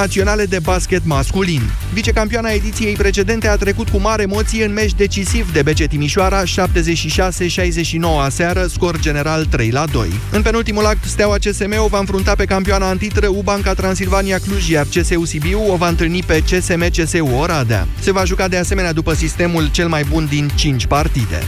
[0.00, 1.60] naționale de basket masculin.
[1.92, 6.46] Vicecampioana ediției precedente a trecut cu mare emoție în meci decisiv de BC Timișoara 76-69
[8.20, 10.08] aseară, scor general 3 la 2.
[10.32, 14.86] În penultimul act, Steaua CSM o va înfrunta pe campioana antitră Ubanca Transilvania Cluj, iar
[14.94, 17.86] CSU Sibiu o va întâlni pe CSM CSU Oradea.
[18.00, 21.42] Se va juca de asemenea după sistemul cel mai bun din 5 partide.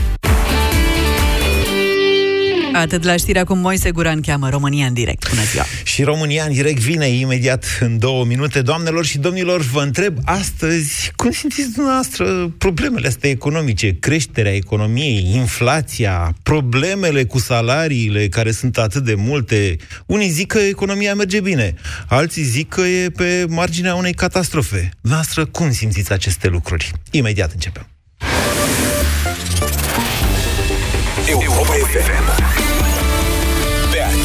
[2.79, 5.29] Atât la știrea cum Moise Guran cheamă România în direct.
[5.29, 5.65] Bună ziua!
[5.83, 8.61] Și România în direct vine imediat în două minute.
[8.61, 16.35] Doamnelor și domnilor, vă întreb astăzi cum simțiți dumneavoastră problemele astea economice, creșterea economiei, inflația,
[16.43, 19.75] problemele cu salariile care sunt atât de multe.
[20.05, 21.73] Unii zic că economia merge bine,
[22.07, 24.89] alții zic că e pe marginea unei catastrofe.
[25.01, 26.91] Noastră, cum simțiți aceste lucruri?
[27.11, 27.87] Imediat începem.
[31.27, 32.48] Europa FM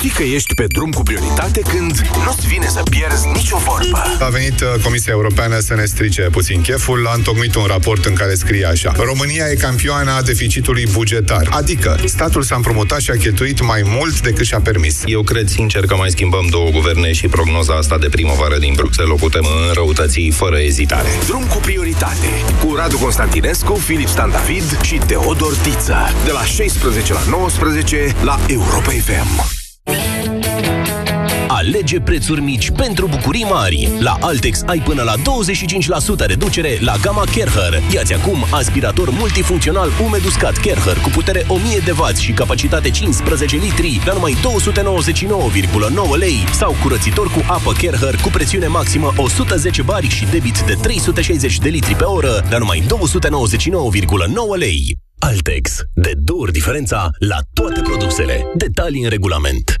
[0.00, 4.02] Știi că ești pe drum cu prioritate când nu-ți vine să pierzi nicio vorbă.
[4.20, 8.14] A venit uh, Comisia Europeană să ne strice puțin cheful, a întocmit un raport în
[8.14, 8.92] care scrie așa.
[8.96, 14.20] România e campioana a deficitului bugetar, adică statul s-a împrumutat și a cheltuit mai mult
[14.20, 15.02] decât și-a permis.
[15.04, 19.12] Eu cred sincer că mai schimbăm două guverne și prognoza asta de primăvară din Bruxelles
[19.12, 21.08] o putem înrăutăți fără ezitare.
[21.26, 22.28] Drum cu prioritate
[22.64, 25.96] cu Radu Constantinescu, Filip Stan David și Teodor Tiță.
[26.24, 29.59] De la 16 la 19 la Europa FM.
[31.60, 33.92] Alege prețuri mici pentru bucurii mari.
[33.98, 35.14] La Altex ai până la
[36.24, 37.82] 25% reducere la gama Kerher.
[37.92, 43.56] Iați acum aspirator multifuncțional umed uscat Kerher cu putere 1000 de W și capacitate 15
[43.56, 44.36] litri la numai
[46.12, 50.74] 299,9 lei sau curățitor cu apă Kerher cu presiune maximă 110 bari și debit de
[50.82, 52.88] 360 de litri pe oră la numai 299,9
[54.58, 54.98] lei.
[55.18, 55.82] Altex.
[55.94, 58.46] De două ori diferența la toate produsele.
[58.54, 59.80] Detalii în regulament.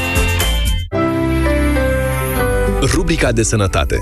[2.81, 3.95] Rubrica de sănătate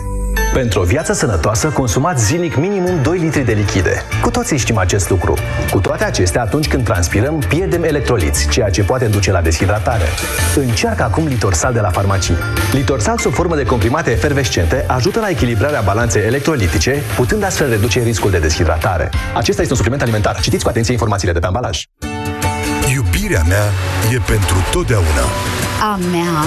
[0.53, 4.01] pentru o viață sănătoasă, consumați zilnic minimum 2 litri de lichide.
[4.21, 5.37] Cu toții știm acest lucru.
[5.71, 10.05] Cu toate acestea, atunci când transpirăm, pierdem electroliți, ceea ce poate duce la deshidratare.
[10.55, 12.35] Încearcă acum Litorsal de la farmacii.
[12.71, 18.31] Litorsal sub formă de comprimate efervescente ajută la echilibrarea balanței electrolitice, putând astfel reduce riscul
[18.31, 19.09] de deshidratare.
[19.35, 20.39] Acesta este un supliment alimentar.
[20.39, 21.83] Citiți cu atenție informațiile de pe ambalaj.
[22.93, 23.63] Iubirea mea
[24.11, 25.25] e pentru totdeauna.
[25.81, 26.45] A mea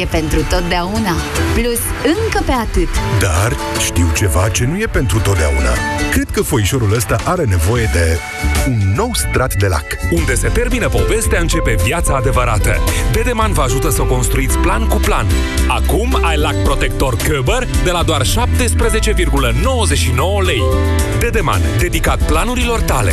[0.00, 1.14] e pentru totdeauna.
[1.54, 2.88] Plus încă pe atât.
[3.20, 5.70] Dar știu ceva ce nu e pentru totdeauna.
[6.10, 8.18] Cred că foișorul ăsta are nevoie de
[8.68, 9.84] un nou strat de lac.
[10.10, 12.76] Unde se termină povestea, începe viața adevărată.
[13.12, 15.26] Dedeman vă ajută să o construiți plan cu plan.
[15.68, 18.30] Acum ai lac protector Köber de la doar 17,99
[20.44, 20.62] lei.
[21.18, 23.12] Dedeman, dedicat planurilor tale.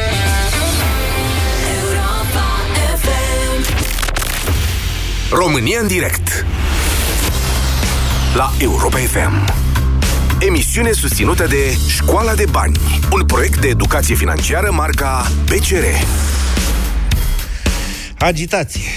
[5.33, 6.45] România în direct.
[8.35, 9.53] La Europa FM
[10.39, 12.79] Emisiune susținută de Școala de Bani
[13.11, 15.83] Un proiect de educație financiară marca PCR
[18.17, 18.89] Agitație.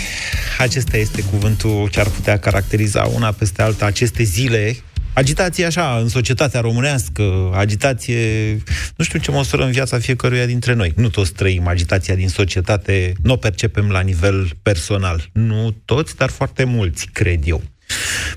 [0.58, 4.76] Acesta este cuvântul ce ar putea caracteriza una peste alta aceste zile
[5.14, 8.52] Agitație așa, în societatea românească, agitație,
[8.96, 10.92] nu știu ce măsură în viața fiecăruia dintre noi.
[10.96, 15.28] Nu toți trăim agitația din societate, nu o percepem la nivel personal.
[15.32, 17.62] Nu toți, dar foarte mulți, cred eu.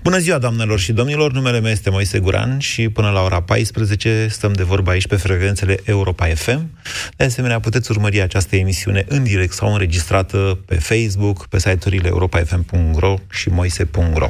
[0.03, 4.27] Bună ziua, doamnelor și domnilor, numele meu este Moise Guran și până la ora 14
[4.29, 6.69] stăm de vorba aici pe frecvențele Europa FM.
[7.15, 13.15] De asemenea, puteți urmări această emisiune în direct sau înregistrată pe Facebook, pe site-urile europafm.ro
[13.29, 14.29] și moise.ro.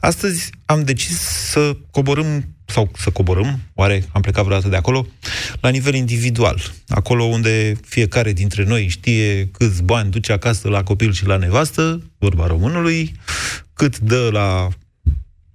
[0.00, 5.06] Astăzi am decis să coborâm sau să coborâm, oare am plecat vreodată de acolo,
[5.60, 11.12] la nivel individual, acolo unde fiecare dintre noi știe câți bani duce acasă la copil
[11.12, 13.12] și la nevastă, vorba românului,
[13.72, 14.68] cât dă la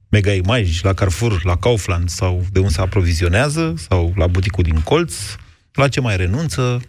[0.10, 4.82] Mega Image, la Carrefour, la Kaufland sau de unde se aprovizionează, sau la buticul din
[4.82, 5.16] colț,
[5.74, 6.82] la ce mai renunță,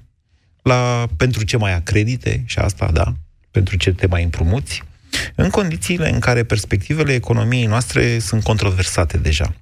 [0.62, 3.12] la pentru ce mai acredite, și asta, da,
[3.50, 4.82] pentru ce te mai împrumuți,
[5.34, 9.54] în condițiile în care perspectivele economiei noastre sunt controversate deja.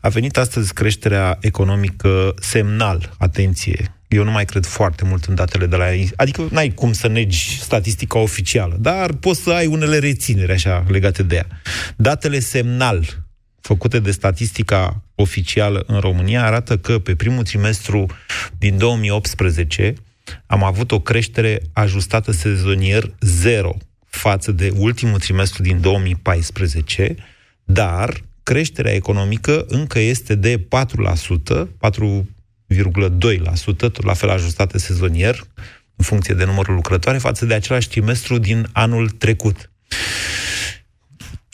[0.00, 5.66] A venit astăzi creșterea economică semnal, atenție, eu nu mai cred foarte mult în datele
[5.66, 5.84] de la...
[6.16, 11.22] Adică n-ai cum să negi statistica oficială, dar poți să ai unele reținere așa legate
[11.22, 11.46] de ea.
[11.96, 13.24] Datele semnal
[13.60, 18.06] făcute de statistica oficială în România arată că pe primul trimestru
[18.58, 19.94] din 2018
[20.46, 23.76] am avut o creștere ajustată sezonier zero
[24.16, 27.14] față de ultimul trimestru din 2014,
[27.64, 30.66] dar creșterea economică încă este de 4%, 4,2%,
[33.76, 35.44] tot la fel ajustate sezonier,
[35.96, 39.70] în funcție de numărul lucrătoare, față de același trimestru din anul trecut.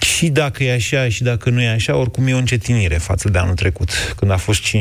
[0.04, 3.38] Și dacă e așa, și dacă nu e așa, oricum e o încetinire față de
[3.38, 4.72] anul trecut, când a fost 5,9%.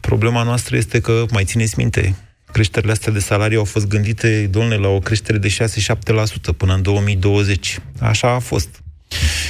[0.00, 2.16] Problema noastră este că, mai țineți minte,
[2.56, 6.82] creșterile astea de salarii au fost gândite, domnule, la o creștere de 6-7% până în
[6.82, 7.78] 2020.
[8.00, 8.68] Așa a fost.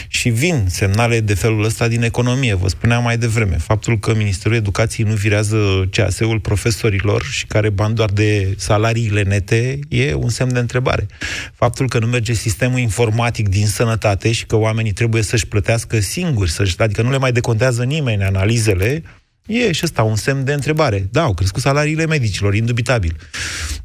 [0.08, 2.55] Și vin semnale de felul ăsta din economie.
[2.55, 3.56] Vă spuneam mai devreme.
[3.56, 9.79] Faptul că Ministerul Educației nu virează CAS-ul profesorilor și care bani doar de salariile nete
[9.88, 11.06] e un semn de întrebare.
[11.55, 16.50] Faptul că nu merge sistemul informatic din sănătate și că oamenii trebuie să-și plătească singuri,
[16.50, 19.03] să adică nu le mai decontează nimeni analizele,
[19.46, 21.08] E și ăsta un semn de întrebare.
[21.10, 23.16] Da, au crescut salariile medicilor, indubitabil.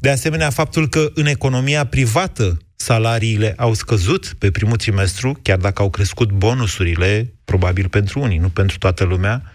[0.00, 5.82] De asemenea, faptul că în economia privată salariile au scăzut pe primul trimestru, chiar dacă
[5.82, 9.52] au crescut bonusurile, probabil pentru unii, nu pentru toată lumea,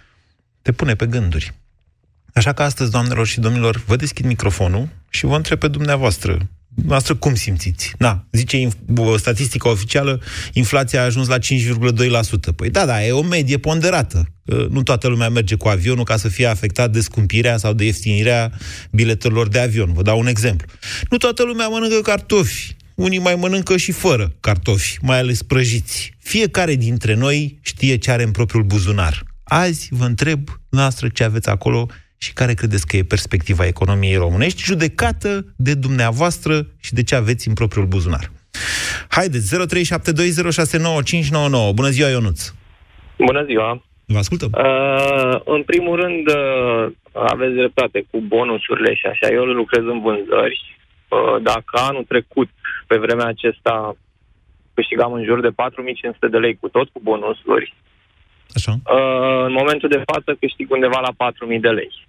[0.62, 1.54] te pune pe gânduri.
[2.34, 6.48] Așa că astăzi, doamnelor și domnilor, vă deschid microfonul și vă întreb pe dumneavoastră,
[6.86, 7.94] Noastră cum simțiți?
[7.98, 8.68] Na, zice
[9.18, 10.22] statistica oficială,
[10.54, 12.56] inflația a ajuns la 5,2%.
[12.56, 14.28] Păi da, da, e o medie ponderată.
[14.70, 18.52] Nu toată lumea merge cu avionul ca să fie afectat de scumpirea sau de ieftinirea
[18.92, 19.94] biletelor de avion.
[19.94, 20.68] Vă dau un exemplu.
[21.10, 22.76] Nu toată lumea mănâncă cartofi.
[22.96, 26.14] Unii mai mănâncă și fără cartofi, mai ales prăjiți.
[26.20, 29.24] Fiecare dintre noi știe ce are în propriul buzunar.
[29.44, 34.64] Azi vă întreb, noastră, ce aveți acolo și care credeți că e perspectiva economiei românești,
[34.64, 38.32] judecată de dumneavoastră și de ce aveți în propriul buzunar.
[39.10, 39.60] Haideți, 0372069599.
[41.74, 42.54] Bună ziua, Ionuț!
[43.18, 43.82] Bună ziua!
[44.06, 44.50] Vă ascultăm.
[44.54, 49.34] Uh, în primul rând, uh, aveți dreptate cu bonusurile și așa.
[49.34, 50.78] Eu lucrez în vânzări.
[51.08, 52.50] Uh, dacă anul trecut,
[52.88, 53.96] pe vremea acesta,
[54.74, 57.74] câștigam în jur de 4500 de lei cu tot, cu bonusuri,
[58.56, 58.72] Așa.
[58.72, 62.07] Uh, în momentul de față câștig undeva la 4000 de lei.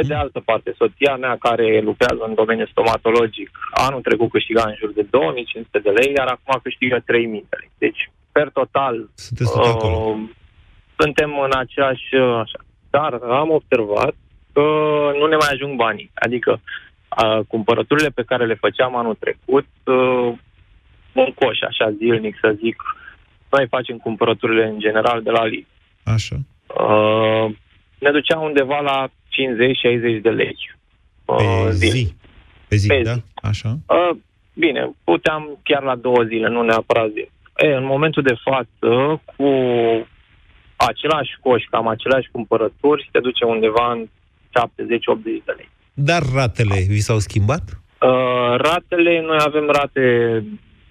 [0.00, 4.74] Pe de altă parte, soția mea care lucrează în domeniul stomatologic, anul trecut câștiga în
[4.78, 7.70] jur de 2500 de lei, iar acum câștigă 3000 de lei.
[7.78, 10.16] Deci, per total, uh,
[10.98, 12.14] suntem în aceeași...
[12.14, 12.58] Uh, așa.
[12.90, 14.14] Dar am observat
[14.52, 14.60] că
[15.18, 16.10] nu ne mai ajung banii.
[16.14, 20.32] Adică, uh, cumpărăturile pe care le făceam anul trecut, uh,
[21.12, 22.76] un coș, așa, zilnic, să zic,
[23.50, 25.66] noi facem cumpărăturile în general de la Lidl.
[26.04, 26.36] Așa.
[26.66, 27.54] Uh,
[27.98, 29.08] ne ducea undeva la
[30.18, 30.56] 50-60 de lei.
[31.24, 31.86] Uh, pe zi.
[31.86, 32.14] zi.
[32.68, 33.12] Pe zi, pe da?
[33.12, 33.22] Zi.
[33.34, 33.78] Așa.
[33.86, 34.16] Uh,
[34.54, 37.28] bine, puteam chiar la două zile, nu neapărat zi.
[37.56, 39.48] E, în momentul de față, cu
[40.76, 44.08] același coș, cam aceleași cumpărături, se duce undeva în 70-80
[45.44, 45.68] de lei.
[45.94, 47.62] Dar ratele vi s-au schimbat?
[48.00, 50.04] Uh, ratele, noi avem rate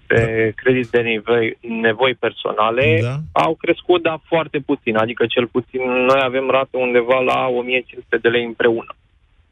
[0.08, 3.16] pe credit de nevoi, nevoi personale da.
[3.32, 4.96] au crescut, dar foarte puțin.
[4.96, 8.92] Adică cel puțin noi avem rată undeva la 1500 de lei împreună.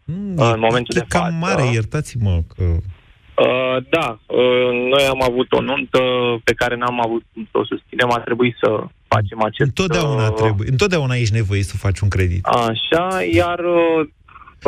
[0.05, 1.37] Mm, în momentul de cam față.
[1.41, 2.65] mare, iertați-mă că...
[2.65, 6.01] Uh, da, uh, noi am avut o nuntă
[6.45, 9.69] pe care n-am avut cum să o susținem, a trebuit să facem acest...
[9.69, 12.45] Întotdeauna uh, trebuie, întotdeauna ești nevoie să faci un credit.
[12.45, 14.09] Așa, iar uh,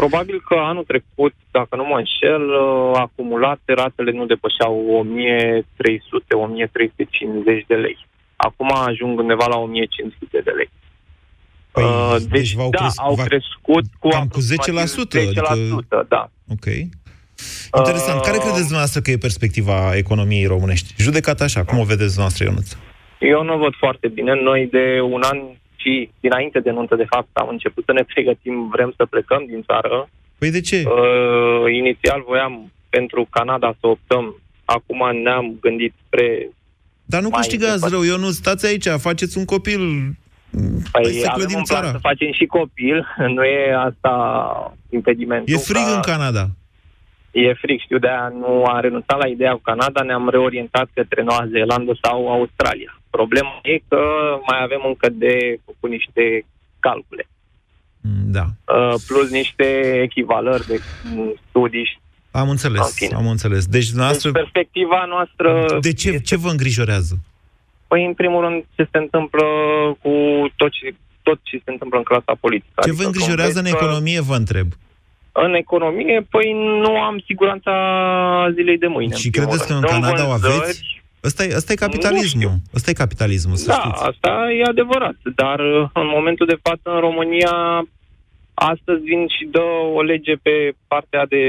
[0.00, 4.74] Probabil că anul trecut, dacă nu mă înșel, uh, acumulate ratele nu depășeau
[7.60, 7.98] 1300-1350 de lei.
[8.36, 10.70] Acum ajung undeva la 1500 de lei.
[11.70, 14.44] Păi, uh, deci, deci v-au da, cresc, au crescut cu cam cu 10%.
[14.44, 16.06] 10%, adică...
[16.08, 16.30] da.
[16.56, 16.66] Ok.
[17.78, 18.18] Interesant.
[18.18, 20.94] Uh, Care credeți dumneavoastră că e perspectiva economiei românești?
[20.98, 22.68] Judecat așa, cum o vedeți dumneavoastră, Ionuț?
[23.18, 24.32] Eu nu o văd foarte bine.
[24.42, 25.38] Noi de un an
[25.82, 29.62] și dinainte de nuntă, de fapt, am început să ne pregătim, vrem să plecăm din
[29.62, 30.08] țară.
[30.38, 30.82] Păi de ce?
[30.86, 34.24] Uh, inițial voiam pentru Canada să optăm.
[34.64, 36.48] Acum ne-am gândit spre...
[37.04, 37.94] Dar nu mai câștigați departe.
[37.94, 39.80] rău, eu nu stați aici, faceți un copil.
[40.92, 41.90] Hai Păi să avem clădim un plan țara.
[41.90, 44.12] să facem și copil, nu e asta
[44.90, 45.54] impedimentul.
[45.54, 46.46] E frig ca- în Canada.
[47.30, 51.46] E frig, știu, de-aia nu am renunțat la ideea cu Canada, ne-am reorientat către Noua
[51.50, 52.97] Zeelandă sau Australia.
[53.10, 54.00] Problema e că
[54.46, 56.44] mai avem încă de făcut niște
[56.78, 57.28] calcule.
[58.36, 58.44] Da.
[58.74, 60.80] Uh, plus niște echivalări de
[61.14, 62.00] mm, studii.
[62.30, 63.66] Am înțeles, am înțeles.
[63.66, 65.78] Deci, Deci dumneavoastră, perspectiva noastră...
[65.80, 67.18] de ce, ce vă îngrijorează?
[67.86, 69.44] Păi, în primul rând, ce se întâmplă
[70.02, 70.12] cu
[70.56, 72.72] tot ce, tot ce se întâmplă în clasa politică.
[72.74, 74.68] Ce Adică vă îngrijorează în că economie, vă întreb?
[75.32, 77.72] În economie, păi nu am siguranța
[78.54, 79.14] zilei de mâine.
[79.14, 81.02] Și credeți că în Canada o aveți?
[81.24, 82.52] Ăsta e, ăsta e capitalismul.
[82.74, 84.02] Ăsta e capitalismul, să Da, știți.
[84.04, 85.16] asta e adevărat.
[85.34, 87.54] Dar uh, în momentul de față în România
[88.54, 89.62] astăzi vin și dă
[89.94, 91.42] o lege pe partea de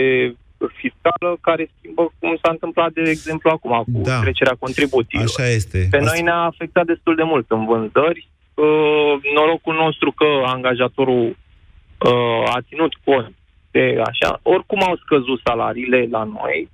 [0.81, 4.19] fiscală care schimbă cum s-a întâmplat, de exemplu, acum cu Da.
[4.19, 5.25] trecerea contribuțiilor.
[5.37, 5.87] Așa este.
[5.91, 8.27] Pe Asta- noi ne-a afectat destul de mult în vânzări.
[8.53, 13.33] Uh, norocul nostru că angajatorul uh, a ținut cont
[13.71, 14.39] de așa.
[14.43, 16.69] Oricum au scăzut salariile la noi,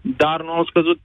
[0.00, 1.00] dar nu au scăzut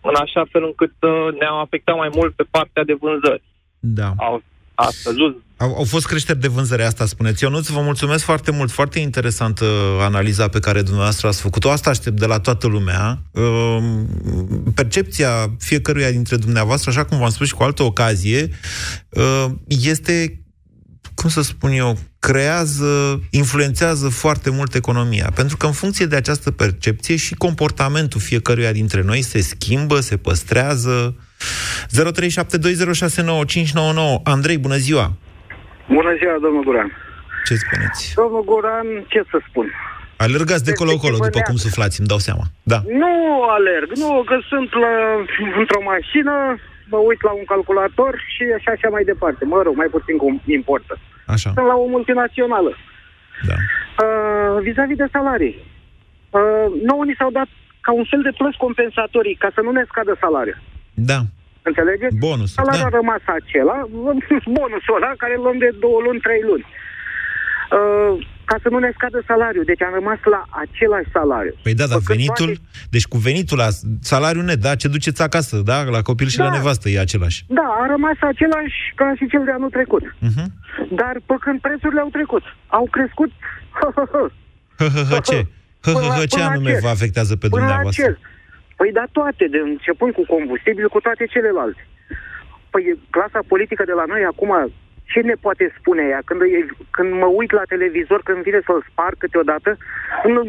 [0.00, 3.42] în așa fel încât uh, ne-au afectat mai mult pe partea de vânzări.
[3.78, 4.12] Da.
[4.16, 4.42] Au,
[4.74, 7.44] a scăzut Au, au fost creșteri de vânzăre, asta spuneți.
[7.44, 8.70] Ionuț, vă mulțumesc foarte mult.
[8.70, 9.64] Foarte interesantă
[10.00, 11.70] analiza pe care dumneavoastră ați făcut-o.
[11.70, 13.18] Asta aștept de la toată lumea.
[13.32, 14.08] Um,
[14.74, 18.48] Percepția fiecăruia dintre dumneavoastră, așa cum v-am spus și cu altă ocazie,
[19.08, 20.39] uh, este,
[21.20, 25.28] cum să spun eu, creează, influențează foarte mult economia.
[25.34, 30.16] Pentru că în funcție de această percepție și comportamentul fiecăruia dintre noi se schimbă, se
[30.16, 30.94] păstrează.
[31.88, 31.92] 0372069599.
[34.34, 35.06] Andrei, bună ziua!
[35.96, 36.90] Bună ziua, domnul Guran.
[37.46, 38.02] Ce spuneți?
[38.22, 39.66] Domnul Guran, ce să spun?
[40.16, 42.44] Alergați de colo-colo, după cum suflați, îmi dau seama.
[42.72, 42.78] Da.
[43.02, 43.12] Nu
[43.56, 44.92] alerg, nu, că sunt la,
[45.60, 46.34] într-o mașină,
[46.92, 49.42] mă uit la un calculator și așa, așa mai departe.
[49.44, 50.94] Mă rog, mai puțin cum importă.
[51.36, 51.50] Așa.
[51.54, 52.72] Sunt la o multinațională.
[53.50, 53.56] Da.
[54.04, 55.56] Uh, vis-a-vis de salarii.
[56.30, 57.48] Uh, nouă ni s-au dat
[57.80, 60.60] ca un fel de plăți compensatorii, ca să nu ne scadă salariul.
[60.94, 61.20] Da.
[61.62, 62.16] Înțelegeți?
[62.16, 62.52] Bonus.
[62.52, 62.96] Salariul da.
[62.96, 63.78] a rămas acela,
[64.56, 66.66] bonusul ăla, care îl luăm de două luni, trei luni.
[67.78, 68.12] Uh,
[68.50, 69.64] ca să nu ne scadă salariul.
[69.70, 71.54] Deci am rămas la același salariu.
[71.62, 73.68] Păi da, dar Făcând venitul, toate- deci cu venitul la
[74.12, 76.44] salariul net, da, ce duceți acasă, da, la copil și Da.
[76.44, 77.38] la nevastă e același.
[77.60, 80.04] Da, a rămas același ca și cel de anul trecut.
[80.28, 80.44] Mhm.
[81.00, 82.42] Dar pe când prețurile au trecut,
[82.78, 83.30] au crescut...
[84.78, 85.38] Hă, hă, hă, ce?
[85.84, 86.80] Hă, hă, Până la- hă, ce până la anume cer.
[86.86, 88.02] vă afectează pe Până la dumneavoastră?
[88.04, 88.14] cer.
[88.80, 91.82] Păi da, toate, de începând cu combustibil, cu toate celelalte.
[92.72, 92.84] Păi
[93.16, 94.52] clasa politică de la noi acum,
[95.12, 96.20] ce ne poate spune ea?
[96.24, 99.76] Când, e- când mă uit la televizor, când vine să-l spar câteodată,
[100.24, 100.40] nu,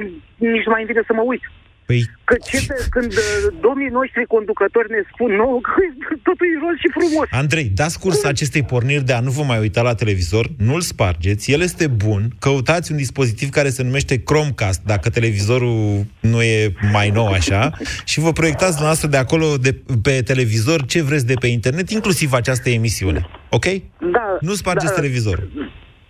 [0.54, 1.44] nici nu mai îmi vine să mă uit.
[1.92, 2.10] Păi...
[2.24, 5.60] Că ce se, când uh, domnii noștri conducători ne spun nouă
[6.08, 7.28] că totul e roz și frumos.
[7.32, 11.52] Andrei, dați curs acestei porniri de a nu vă mai uita la televizor, nu-l spargeți,
[11.52, 17.10] el este bun, căutați un dispozitiv care se numește Chromecast, dacă televizorul nu e mai
[17.10, 17.72] nou așa,
[18.12, 22.34] și vă proiectați dumneavoastră de acolo, de, pe televizor, ce vreți de pe internet, inclusiv
[22.34, 23.28] această emisiune.
[23.50, 23.66] Ok?
[24.12, 25.50] Da, Nu spargeți da, televizorul.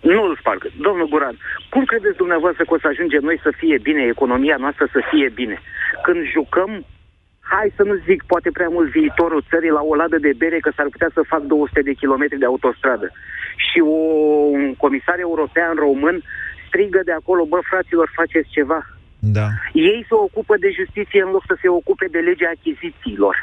[0.02, 0.70] Nu îl sparg.
[0.86, 1.36] Domnul Guran,
[1.70, 5.28] cum credeți dumneavoastră că o să ajungem noi să fie bine, economia noastră să fie
[5.28, 5.56] bine?
[6.02, 6.84] Când jucăm,
[7.40, 10.70] hai să nu zic poate prea mult viitorul țării la o ladă de bere, că
[10.76, 13.12] s-ar putea să fac 200 de kilometri de autostradă.
[13.66, 13.98] Și o,
[14.56, 16.22] un comisar european român
[16.66, 18.80] strigă de acolo, bă, fraților, faceți ceva.
[19.18, 19.46] Da.
[19.72, 23.36] Ei se ocupă de justiție în loc să se ocupe de legea achizițiilor.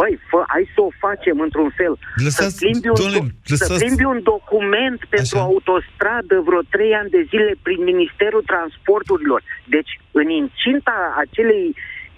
[0.00, 1.94] Băi, fă, hai să o facem într-un fel.
[2.26, 6.92] Lăsați- să plimbi un, domnule, do- să lăsați- plimbi un document pentru autostradă vreo trei
[7.00, 9.40] ani de zile prin Ministerul Transporturilor.
[9.74, 11.66] Deci, în incinta acelei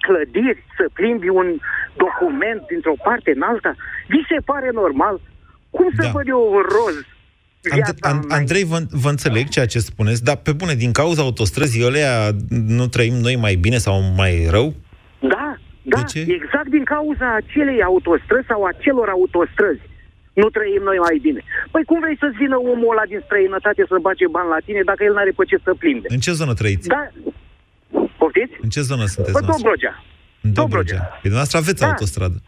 [0.07, 1.49] clădiri, să plimbi un
[2.05, 3.73] document dintr-o parte în alta,
[4.13, 5.17] vi se pare normal?
[5.77, 6.11] Cum să Da.
[6.17, 6.43] văd eu
[6.77, 6.97] roz
[7.71, 11.85] And- An- Andrei, vă, vă înțeleg ceea ce spuneți, dar pe bune, din cauza autostrăzii
[11.85, 14.75] alea nu trăim noi mai bine sau mai rău?
[15.95, 19.85] Da, da, exact din cauza acelei autostrăzi sau acelor autostrăzi.
[20.41, 21.41] Nu trăim noi mai bine.
[21.73, 25.01] Păi cum vrei să-ți vină omul ăla din străinătate să bage bani la tine dacă
[25.05, 26.07] el n-are pe ce să plimbe?
[26.17, 26.89] În ce zonă trăiți?
[26.95, 27.03] Da,
[28.21, 28.55] poftiți?
[28.65, 29.37] În ce zonă sunteți?
[29.37, 29.63] Pe noastră?
[29.63, 29.95] Dobrogea.
[30.47, 31.01] În Dobrogea.
[31.21, 31.87] Păi dumneavoastră aveți Da.
[31.87, 32.39] autostradă.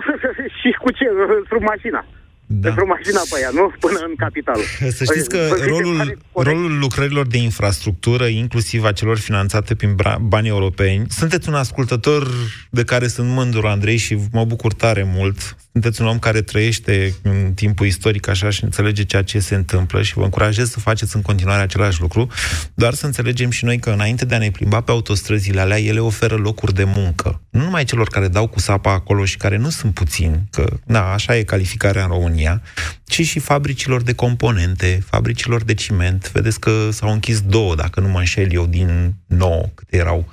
[0.60, 1.06] Și cu ce?
[1.40, 2.00] Într-o mașina.
[2.46, 2.68] Da.
[2.68, 3.72] Într-o mașină pe ea, nu?
[3.80, 4.60] Până în capitală.
[4.98, 9.18] Să știți că Vă vi se rolul, pare rolul lucrărilor de infrastructură, inclusiv a celor
[9.18, 12.28] finanțate prin bra- bani europeni, sunteți un ascultător
[12.70, 15.56] de care sunt mândru, Andrei, și mă bucur tare mult.
[15.76, 20.02] Sunteți un om care trăiește în timpul istoric așa și înțelege ceea ce se întâmplă
[20.02, 22.26] și vă încurajez să faceți în continuare același lucru,
[22.74, 25.98] doar să înțelegem și noi că înainte de a ne plimba pe autostrăzile alea, ele
[25.98, 27.40] oferă locuri de muncă.
[27.50, 31.12] Nu numai celor care dau cu sapa acolo și care nu sunt puțini, că, da,
[31.12, 32.62] așa e calificarea în România,
[33.04, 36.32] ci și fabricilor de componente, fabricilor de ciment.
[36.32, 40.32] Vedeți că s-au închis două, dacă nu mă înșel eu, din nouă, câte erau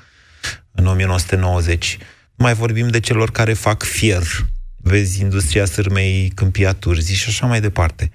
[0.71, 1.97] în 1990.
[2.35, 4.23] Mai vorbim de celor care fac fier,
[4.83, 8.11] vezi industria sârmei, câmpia Turzii și așa mai departe.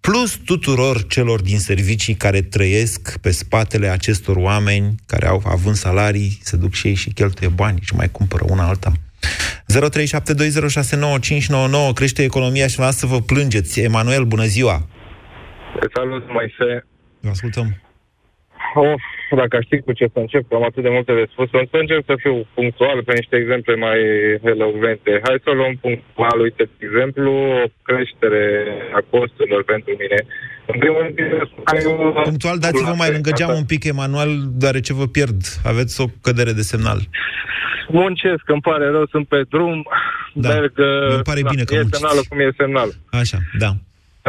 [0.00, 6.38] Plus tuturor celor din servicii care trăiesc pe spatele acestor oameni care au având salarii,
[6.40, 8.92] se duc și ei și cheltuie bani și mai cumpără una alta.
[11.90, 13.80] 0372069599 crește economia și să vă plângeți.
[13.80, 14.86] Emanuel, bună ziua!
[15.94, 16.84] Salut, mai se.
[17.20, 17.82] Vă ascultăm.
[18.74, 19.00] Of,
[19.36, 21.48] dacă știi cu ce să încep, am atât de multe de spus.
[21.52, 23.98] O să încerc să fiu punctual pe niște exemple mai
[24.54, 25.10] elocvente.
[25.26, 27.30] Hai să luăm punctual, uite, de exemplu,
[27.62, 28.44] o creștere
[28.98, 30.18] a costurilor pentru mine.
[30.72, 31.14] În primul rând,
[32.22, 35.40] Punctual, dați-vă mai lângă geam un pic, Emanuel, deoarece vă pierd.
[35.64, 36.98] Aveți o cădere de semnal.
[37.88, 39.82] Muncesc, îmi pare rău, sunt pe drum,
[40.34, 40.72] Da, merg...
[41.14, 41.98] îmi pare na, bine că e munciți.
[41.98, 42.88] semnalul cum e semnal.
[43.10, 43.70] Așa, da.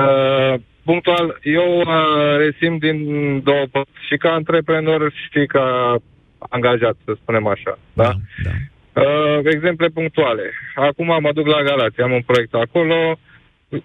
[0.01, 2.98] Uh, punctual, eu uh, resim din
[3.44, 5.96] două părți, și ca antreprenor și ca
[6.50, 7.80] angajat, să spunem așa.
[7.94, 8.12] Da?
[8.44, 8.52] da.
[9.02, 10.52] Uh, exemple punctuale.
[10.75, 13.20] Acum mă duc la Galați, am un proiect acolo.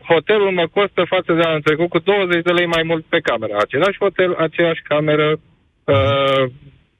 [0.02, 3.56] Hotelul mă costă față de anul trecut cu 20 de lei mai mult pe cameră.
[3.58, 5.40] Același hotel, aceeași cameră.
[5.84, 6.50] Uh,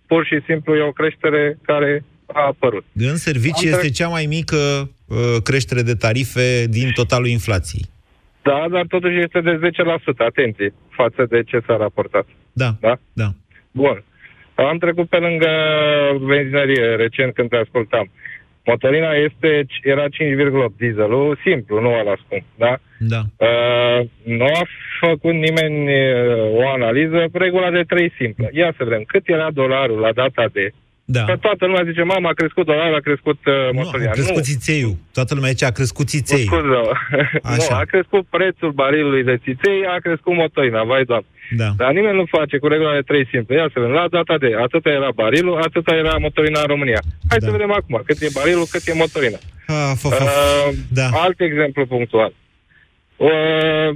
[0.06, 2.84] pur și simplu e o creștere care a apărut.
[2.96, 4.56] În servicii Am este cea mai mică
[5.06, 7.84] uh, creștere de tarife din totalul inflației.
[8.48, 9.60] Da, dar totuși este de 10%,
[10.16, 12.26] atenție, față de ce s-a raportat.
[12.52, 12.94] Da, da.
[13.12, 13.28] da.
[13.70, 14.04] Bun.
[14.54, 15.50] Am trecut pe lângă
[16.26, 18.10] benzinărie recent când te ascultam.
[18.64, 20.08] Motorina este, era 5,8
[20.76, 22.74] dieselul, simplu, nu ăla scump, da?
[22.98, 23.20] Da.
[23.46, 24.62] Uh, nu a
[25.00, 28.48] făcut nimeni uh, o analiză, regula de 3 simplă.
[28.52, 30.70] Ia să vedem, cât era dolarul la data de...
[31.16, 31.24] Da.
[31.24, 34.10] Că toată lumea zice, mama, a crescut dolarul, a crescut uh, motorina.
[34.10, 34.96] A crescut țițeiul.
[35.12, 36.50] Toată lumea zice, a crescut țițeiul.
[36.52, 36.80] Scuză.
[37.58, 41.28] nu, a crescut prețul barilului de țiței, a crescut motorina, vai doamne.
[41.60, 41.68] Da.
[41.76, 43.56] Dar nimeni nu face cu regula de 3 simple.
[43.56, 47.00] Ia să vedem, la data de atâta era barilul, atâta era motorina în România.
[47.28, 47.46] Hai da.
[47.46, 49.38] să vedem acum cât e barilul, cât e motorina.
[49.66, 50.24] Ah, fă, fă.
[50.24, 51.06] Uh, Da.
[51.24, 52.32] Alt exemplu punctual.
[53.16, 53.88] Uh,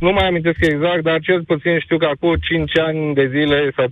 [0.00, 3.86] nu mai amintesc exact, dar cel puțin știu că acum 5 ani de zile sau
[3.88, 3.90] 4-5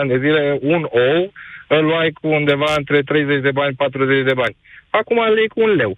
[0.00, 1.32] ani de zile, un ou
[1.76, 4.56] îl luai cu undeva între 30 de bani, 40 de bani.
[4.90, 5.92] Acum îl iei cu un leu.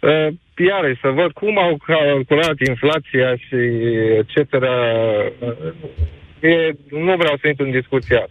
[0.00, 0.28] Uh,
[0.68, 3.60] iarăși, să văd cum au calculat inflația și
[4.18, 4.74] et cetera.
[5.38, 5.72] Uh,
[6.42, 8.30] E, nu vreau să intru în discuția asta.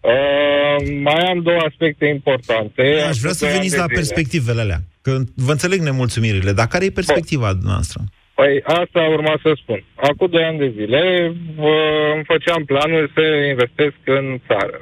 [0.00, 2.82] Uh, mai am două aspecte importante.
[3.08, 3.94] Aș vrea să Doi ani veniți de la zile.
[3.94, 4.80] perspectivele alea.
[5.02, 8.00] Că vă înțeleg nemulțumirile, dar care e perspectiva noastră?
[8.40, 9.84] Păi asta urma să spun.
[9.94, 14.80] Acum doi ani de zile uh, îmi făceam planul să investesc în țară.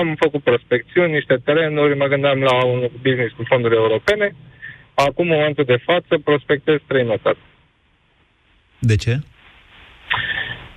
[0.00, 4.34] Am făcut prospecțiuni, niște terenuri, mă gândeam la un business cu fonduri europene.
[4.94, 7.38] Acum, în momentul de față, prospectez străinătate.
[8.78, 9.18] De ce?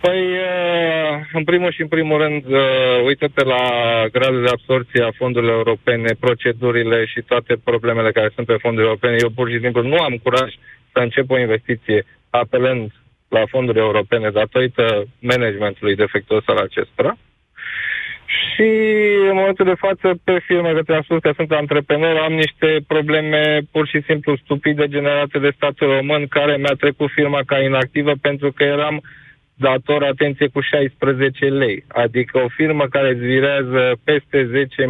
[0.01, 3.63] Păi, uh, în primul și în primul rând, uh, uită-te la
[4.11, 9.15] gradul de absorție a fondurilor europene, procedurile și toate problemele care sunt pe fonduri europene.
[9.19, 10.53] Eu pur și simplu nu am curaj
[10.93, 12.91] să încep o investiție apelând
[13.27, 17.17] la fonduri europene datorită managementului defectuos al acestora.
[18.25, 18.69] Și
[19.29, 23.61] în momentul de față, pe firme, că te-am spus că sunt antreprenor, am niște probleme
[23.71, 28.51] pur și simplu stupide generate de statul român, care mi-a trecut firma ca inactivă pentru
[28.51, 29.01] că eram
[29.67, 31.83] dator, atenție, cu 16 lei.
[31.87, 34.39] Adică o firmă care îți virează peste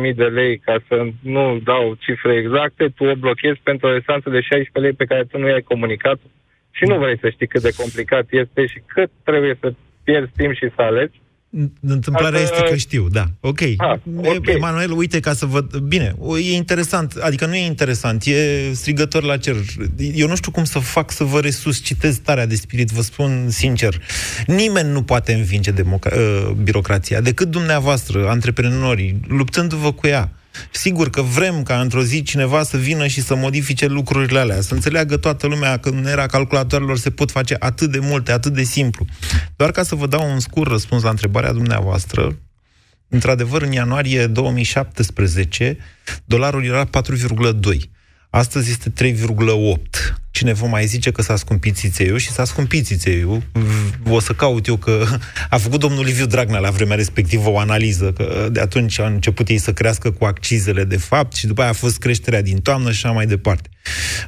[0.09, 0.95] 10.000 de lei, ca să
[1.36, 5.23] nu dau cifre exacte, tu o blochezi pentru o restanță de 16 lei pe care
[5.23, 6.19] tu nu i-ai comunicat
[6.77, 10.53] și nu vrei să știi cât de complicat este și cât trebuie să pierzi timp
[10.53, 11.21] și să alegi.
[11.81, 13.25] Întâmplarea Asta- este că știu, da.
[13.39, 13.59] Ok.
[13.61, 14.47] Ah, ok.
[14.47, 15.77] Emanuel, uite, ca să văd...
[15.77, 19.55] Bine, o- e interesant, adică nu e interesant, e strigător la cer.
[20.13, 24.01] Eu nu știu cum să fac să vă resuscitez starea de spirit, vă spun sincer.
[24.47, 30.31] Nimeni nu poate învinge democra- uh, birocrația, decât dumneavoastră, antreprenorii, luptându-vă cu ea.
[30.71, 34.73] Sigur că vrem ca într-o zi cineva să vină și să modifice lucrurile alea, să
[34.73, 38.63] înțeleagă toată lumea că în era calculatoarelor se pot face atât de multe, atât de
[38.63, 39.05] simplu.
[39.55, 42.37] Doar ca să vă dau un scurt răspuns la întrebarea dumneavoastră,
[43.07, 45.77] într-adevăr, în ianuarie 2017,
[46.25, 47.77] dolarul era 4,2.
[48.36, 50.15] Astăzi este 3,8.
[50.32, 53.43] Cine vă mai zice că s-a scumpit țițeiul și s-a scumpit țițeiul,
[54.04, 55.06] v- o să caut eu că
[55.50, 59.48] a făcut domnul Liviu Dragnea la vremea respectivă o analiză, că de atunci au început
[59.48, 62.91] ei să crească cu accizele de fapt și după aia a fost creșterea din toamnă
[62.91, 63.69] și așa mai departe.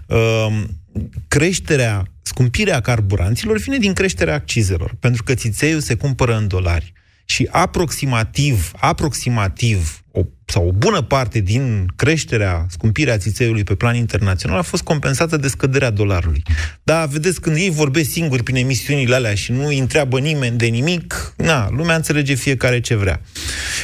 [0.05, 0.81] Um,
[1.27, 6.93] creșterea, scumpirea carburanților vine din creșterea accizelor, pentru că țițeiul se cumpără în dolari.
[7.25, 14.57] Și aproximativ, aproximativ, o, sau o bună parte din creșterea, scumpirea țițeiului pe plan internațional
[14.57, 16.41] a fost compensată de scăderea dolarului.
[16.83, 20.65] Dar vedeți, când ei vorbesc singuri prin emisiunile alea și nu îi întreabă nimeni de
[20.65, 23.21] nimic, na, lumea înțelege fiecare ce vrea.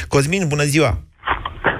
[0.08, 1.02] Cosmin, bună ziua!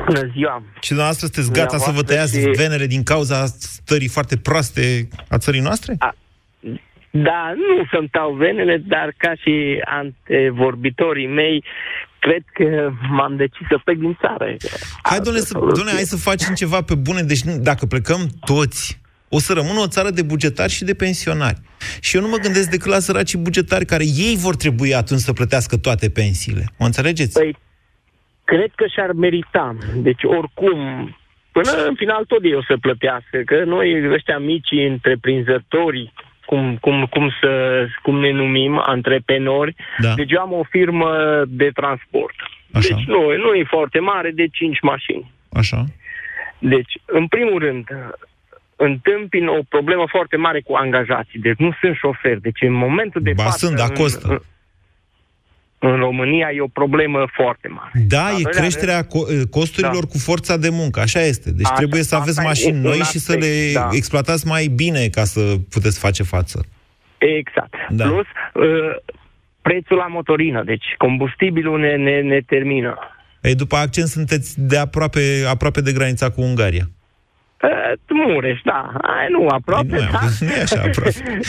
[0.06, 0.62] Bună ziua!
[0.80, 2.50] Și dumneavoastră sunteți gata să vă tăiați și...
[2.56, 5.94] venele din cauza stării foarte proaste a țării noastre?
[5.98, 6.14] A,
[7.14, 11.64] da, nu să-mi tau venele, dar ca și antevorbitorii mei,
[12.18, 14.56] cred că m-am decis să plec din țară.
[15.02, 17.22] Hai, doamne, să, doamne, hai să facem ceva pe bune.
[17.22, 21.60] Deci, dacă plecăm toți, o să rămână o țară de bugetari și de pensionari.
[22.00, 25.32] Și eu nu mă gândesc decât la săracii bugetari care ei vor trebui atunci să
[25.32, 26.64] plătească toate pensiile.
[26.78, 27.38] Mă înțelegeți?
[27.38, 27.56] Păi,
[28.44, 29.76] cred că și-ar merita.
[29.96, 30.78] Deci, oricum,
[31.52, 36.12] până în final tot ei o să plătească, că noi, ăștia mici întreprinzători,
[36.44, 39.74] cum, cum, cum, să, cum ne numim, antreprenori.
[39.98, 40.14] Da.
[40.14, 42.34] Deci eu am o firmă de transport.
[42.72, 42.94] Așa.
[42.94, 45.30] Deci nu, nu e foarte mare, de 5 mașini.
[45.52, 45.84] Așa.
[46.58, 47.86] Deci, în primul rând,
[48.76, 51.38] întâmpin o problemă foarte mare cu angajații.
[51.40, 52.40] Deci nu sunt șoferi.
[52.40, 53.66] Deci în momentul de ba față...
[53.66, 54.44] sunt, da, costă.
[55.82, 57.90] În, în România e o problemă foarte mare.
[58.08, 60.10] Da, e creșterea rând, costurilor da.
[60.10, 61.50] cu forța de muncă, așa este.
[61.52, 63.88] Deci așa, trebuie să aveți mașini noi aspect, și să le da.
[63.92, 65.40] exploatați mai bine ca să
[65.70, 66.64] puteți face față.
[67.18, 67.74] Exact.
[67.90, 68.04] Da.
[68.04, 68.96] Plus, uh,
[69.62, 72.98] prețul la motorină, deci combustibilul ne, ne, ne termină.
[73.42, 76.88] Ei, după accent sunteți de aproape, aproape de granița cu Ungaria.
[77.62, 77.92] Uh,
[78.26, 78.92] Mureș, da.
[79.00, 80.20] Ai, nu aproape, nu, da.
[80.46, 81.40] Nu e așa aproape.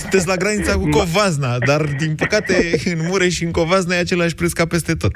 [0.00, 4.34] Sunteți la granița cu Covazna, dar din păcate în Mureș și în Covazna e același
[4.34, 5.12] preț ca peste tot.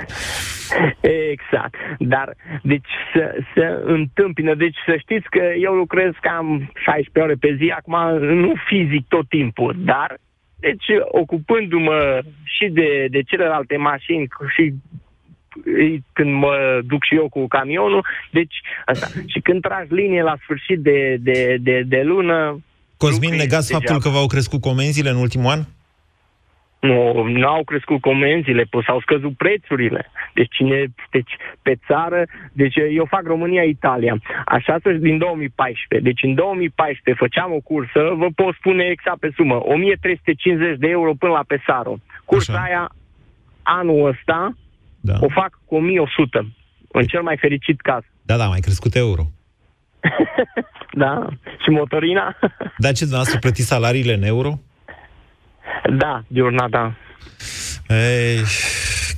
[1.32, 1.74] Exact.
[1.98, 4.54] Dar, deci, să, să întâmpină.
[4.54, 9.28] Deci, să știți că eu lucrez cam 16 ore pe zi, acum nu fizic tot
[9.28, 10.18] timpul, dar
[10.60, 14.74] deci, ocupându-mă și de, de celelalte mașini și
[16.12, 18.04] când mă duc și eu cu camionul.
[18.30, 18.54] Deci,
[18.86, 19.06] asta.
[19.26, 22.60] Și când tragi linie la sfârșit de, de, de, de lună...
[22.96, 25.60] Cosmin, negați faptul că v-au crescut comenzile în ultimul an?
[26.80, 30.10] Nu, nu au crescut comenzile, păi s-au scăzut prețurile.
[30.34, 34.20] Deci, cine, deci pe țară, deci eu fac România-Italia.
[34.44, 36.10] Așa să din 2014.
[36.10, 41.12] Deci în 2014 făceam o cursă, vă pot spune exact pe sumă, 1350 de euro
[41.14, 41.98] până la Pesaro.
[42.24, 42.62] Cursa Așa.
[42.62, 42.90] aia
[43.62, 44.52] anul ăsta
[45.00, 45.16] da.
[45.20, 46.54] o fac cu 1100,
[46.92, 48.02] în cel mai fericit caz.
[48.22, 49.30] Da, da, mai crescut euro.
[51.02, 51.26] da,
[51.62, 52.36] și motorina.
[52.84, 54.60] da, ce dumneavoastră plăti salariile în euro?
[55.96, 56.94] Da, diurna, da.
[57.88, 58.38] Ei,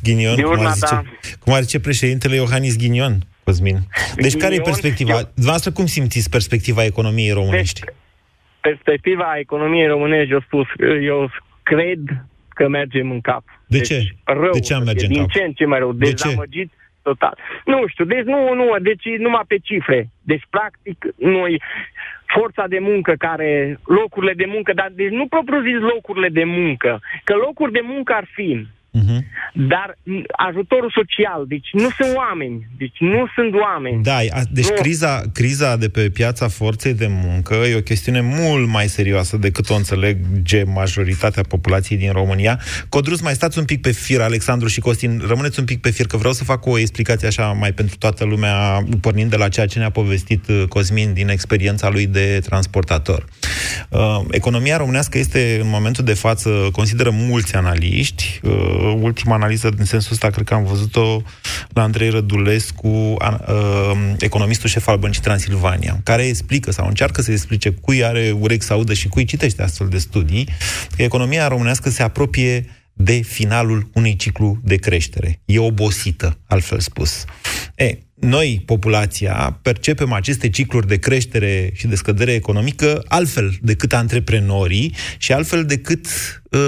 [0.03, 1.03] Ghinion, diurna, cum, ar zice, da.
[1.41, 3.79] cum ar zice președintele Iohannis Ghinion, Cosmin.
[4.15, 5.13] Deci care e perspectiva?
[5.13, 5.31] Eu...
[5.35, 7.81] Dumneavoastră cum simțiți perspectiva economiei românești?
[7.81, 7.95] Deci,
[8.61, 10.67] perspectiva economiei românești, eu spus,
[11.03, 11.31] eu
[11.63, 12.01] cred
[12.61, 13.45] că mergem în cap.
[13.67, 13.99] De deci, ce?
[14.25, 15.31] Rău, de ce am merge în Din cap?
[15.31, 15.93] ce în ce mai rău.
[15.93, 16.77] De dezamăgit ce?
[17.03, 17.39] total.
[17.65, 20.09] Nu știu, deci nu, nu, deci numai pe cifre.
[20.23, 21.63] Deci, practic, noi,
[22.27, 27.01] forța de muncă care, locurile de muncă, dar deci nu propriu zis locurile de muncă,
[27.25, 28.67] că locuri de muncă ar fi
[28.99, 29.21] Uh-huh.
[29.55, 29.99] Dar
[30.49, 34.03] ajutorul social, deci nu sunt oameni, deci nu sunt oameni.
[34.03, 34.19] Da,
[34.51, 34.75] deci nu.
[34.75, 39.71] criza, criza de pe piața forței de muncă e o chestiune mult mai serioasă decât
[39.71, 42.61] o înțelege majoritatea populației din România.
[42.89, 46.07] Codrus, mai stați un pic pe fir, Alexandru și Costin, rămâneți un pic pe fir,
[46.07, 49.67] că vreau să fac o explicație așa mai pentru toată lumea, pornind de la ceea
[49.67, 53.25] ce ne-a povestit uh, Cosmin din experiența lui de transportator.
[53.89, 59.85] Uh, economia românească este, în momentul de față, consideră mulți analiști, uh, ultima analiză din
[59.85, 61.23] sensul ăsta, cred că am văzut-o
[61.69, 63.17] la Andrei Rădulescu, uh,
[64.19, 68.73] economistul șef al Băncii Transilvania, care explică sau încearcă să explice cui are urechi să
[68.73, 70.49] audă și cui citește astfel de studii,
[70.97, 75.41] că economia românească se apropie de finalul unui ciclu de creștere.
[75.45, 77.25] E obosită, altfel spus.
[77.75, 84.95] E, noi, populația, percepem aceste cicluri de creștere și de scădere economică altfel decât antreprenorii
[85.19, 86.07] și altfel decât
[86.51, 86.61] uh,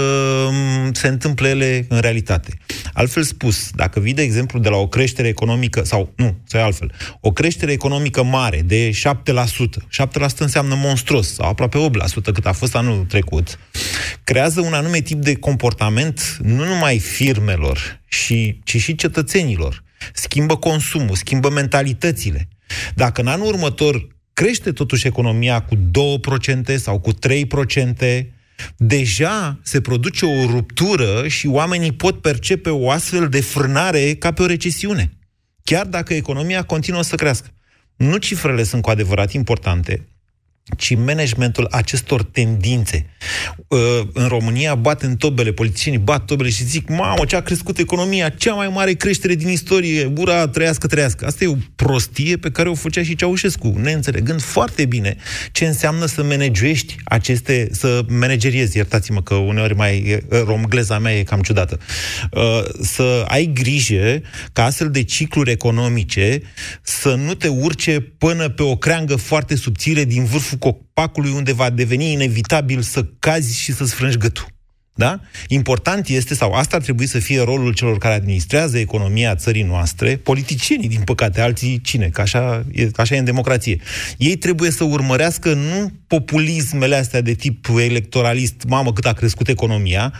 [0.91, 2.57] se întâmplă ele în realitate.
[2.93, 6.91] Altfel spus, dacă vii, de exemplu, de la o creștere economică, sau nu, sau altfel,
[7.19, 11.89] o creștere economică mare de 7%, 7% înseamnă monstruos, sau aproape
[12.29, 13.59] 8% cât a fost anul trecut,
[14.23, 19.82] creează un anume tip de comportament nu numai firmelor, și, ci și cetățenilor
[20.13, 22.47] schimbă consumul, schimbă mentalitățile.
[22.95, 27.17] Dacă în anul următor crește totuși economia cu 2% sau cu 3%,
[28.77, 34.41] deja se produce o ruptură și oamenii pot percepe o astfel de frânare ca pe
[34.41, 35.17] o recesiune.
[35.63, 37.47] Chiar dacă economia continuă să crească.
[37.95, 40.07] Nu cifrele sunt cu adevărat importante,
[40.77, 43.05] ci managementul acestor tendințe.
[43.67, 43.79] Uh,
[44.13, 48.29] în România bat în tobele, politicienii bat tobele și zic, mamă, ce a crescut economia,
[48.29, 51.25] cea mai mare creștere din istorie, ura, trăiască, trăiască.
[51.25, 55.15] Asta e o prostie pe care o făcea și Ceaușescu, neînțelegând foarte bine
[55.51, 61.41] ce înseamnă să managești aceste, să manageriezi, iertați-mă că uneori mai, romgleza mea e cam
[61.41, 61.79] ciudată,
[62.31, 62.41] uh,
[62.81, 64.21] să ai grijă
[64.53, 66.41] ca astfel de cicluri economice
[66.81, 71.69] să nu te urce până pe o creangă foarte subțire din vârful copacului unde va
[71.69, 74.52] deveni inevitabil să cazi și să-ți frângi gâtul.
[74.95, 75.19] Da?
[75.47, 80.15] Important este, sau asta ar trebui să fie rolul celor care administrează economia țării noastre,
[80.15, 83.79] politicienii, din păcate, alții cine, că așa e, așa e în democrație.
[84.17, 90.13] Ei trebuie să urmărească nu populismele astea de tip electoralist, mamă cât a crescut economia,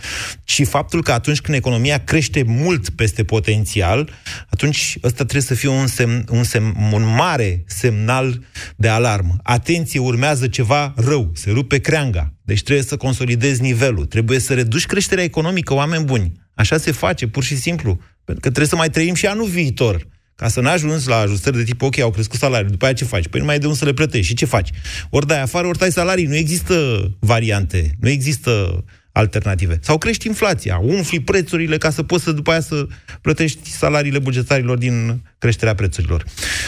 [0.43, 4.09] ci faptul că atunci când economia crește mult peste potențial,
[4.49, 8.43] atunci ăsta trebuie să fie un, semn, un, semn, un mare semnal
[8.75, 9.35] de alarmă.
[9.43, 14.85] Atenție, urmează ceva rău, se rupe creanga, deci trebuie să consolidezi nivelul, trebuie să reduci
[14.85, 16.31] creșterea economică, oameni buni.
[16.55, 17.99] Așa se face, pur și simplu.
[18.25, 20.07] Pentru că trebuie să mai trăim și anul viitor.
[20.35, 23.27] Ca să n-ajungi la ajustări de tip, ok, au crescut salariul, după aia ce faci?
[23.27, 24.27] Păi nu mai ai de unde să le plătești.
[24.27, 24.69] Și ce faci?
[25.09, 26.25] Ori dai afară, ori dai salarii.
[26.25, 29.79] Nu există variante, nu există alternative.
[29.81, 32.87] Sau crești inflația, umfli prețurile ca să poți să după aia să
[33.21, 36.23] plătești salariile bugetarilor din creșterea prețurilor.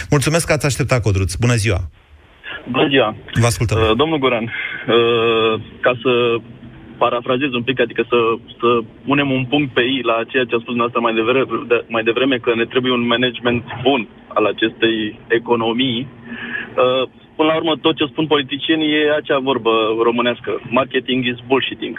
[0.09, 1.33] Mulțumesc că ați așteptat, Codruț.
[1.33, 1.91] Bună ziua!
[2.71, 3.15] Bună ziua!
[3.33, 3.77] Vă ascultăm.
[3.77, 6.11] Uh, domnul Guran, uh, ca să
[6.97, 8.17] parafrazez un pic, adică să,
[8.59, 8.69] să
[9.05, 12.03] punem un punct pe ei la ceea ce a spus dumneavoastră mai devreme, de, mai
[12.03, 16.07] devreme, că ne trebuie un management bun al acestei economii.
[16.81, 17.03] Uh,
[17.35, 19.71] până la urmă, tot ce spun politicienii e acea vorbă
[20.03, 20.51] românească.
[20.69, 21.97] Marketing is bullshitting.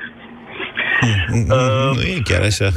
[1.32, 2.68] Uh, nu e chiar așa.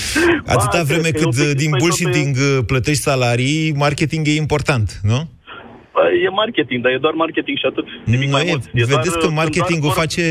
[0.54, 5.33] Atâta vreme cât din bullshitting plătești salarii, marketing e important, nu?
[6.24, 7.84] E marketing, dar e doar marketing și atât.
[8.04, 8.64] Nimic nu mai e, mult.
[8.64, 10.22] E vedeți doar, că marketingul doar, face,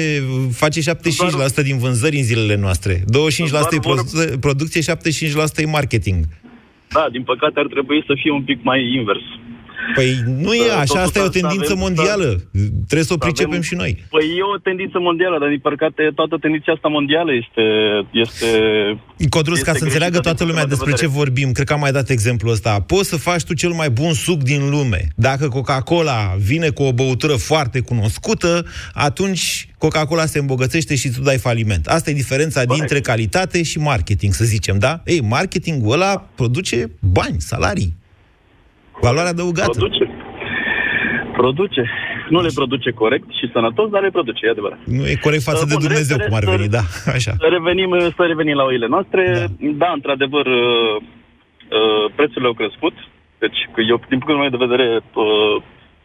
[0.63, 0.83] face 75%
[1.31, 2.93] doar, din vânzări în zilele noastre.
[2.95, 3.01] 25%
[3.71, 6.19] e produ- producție, 75% e marketing.
[6.89, 9.25] Da, din păcate ar trebui să fie un pic mai invers.
[9.95, 12.29] Păi nu e așa, asta e o tendință avem, mondială.
[12.51, 14.03] Da, Trebuie să o pricepem avem, și noi.
[14.09, 17.63] Păi e o tendință mondială, dar din păcate toată tendința asta mondială este...
[18.11, 18.49] este
[19.29, 22.09] Codrus, ca să înțeleagă toată lumea despre de ce vorbim, cred că am mai dat
[22.09, 22.79] exemplul ăsta.
[22.79, 25.07] Poți să faci tu cel mai bun suc din lume.
[25.15, 31.37] Dacă Coca-Cola vine cu o băutură foarte cunoscută, atunci Coca-Cola se îmbogățește și tu dai
[31.37, 31.87] faliment.
[31.87, 32.79] Asta e diferența Corect.
[32.79, 35.01] dintre calitate și marketing, să zicem, da?
[35.05, 38.01] Ei, marketingul ăla produce bani, salarii.
[39.07, 39.77] Valoarea adăugată.
[39.77, 40.05] Produce.
[41.41, 41.83] Produce.
[42.29, 44.79] Nu le produce corect și sănătos, dar le produce, e adevărat.
[44.85, 46.83] Nu e corect față uh, de Dumnezeu, cum ar veni, da,
[47.17, 47.31] așa.
[47.43, 49.21] Să revenim, să revenim la oile noastre.
[49.59, 52.95] Da, da într-adevăr, uh, uh, prețurile au crescut.
[53.43, 53.59] Deci,
[53.91, 54.87] eu, din punctul meu de vedere,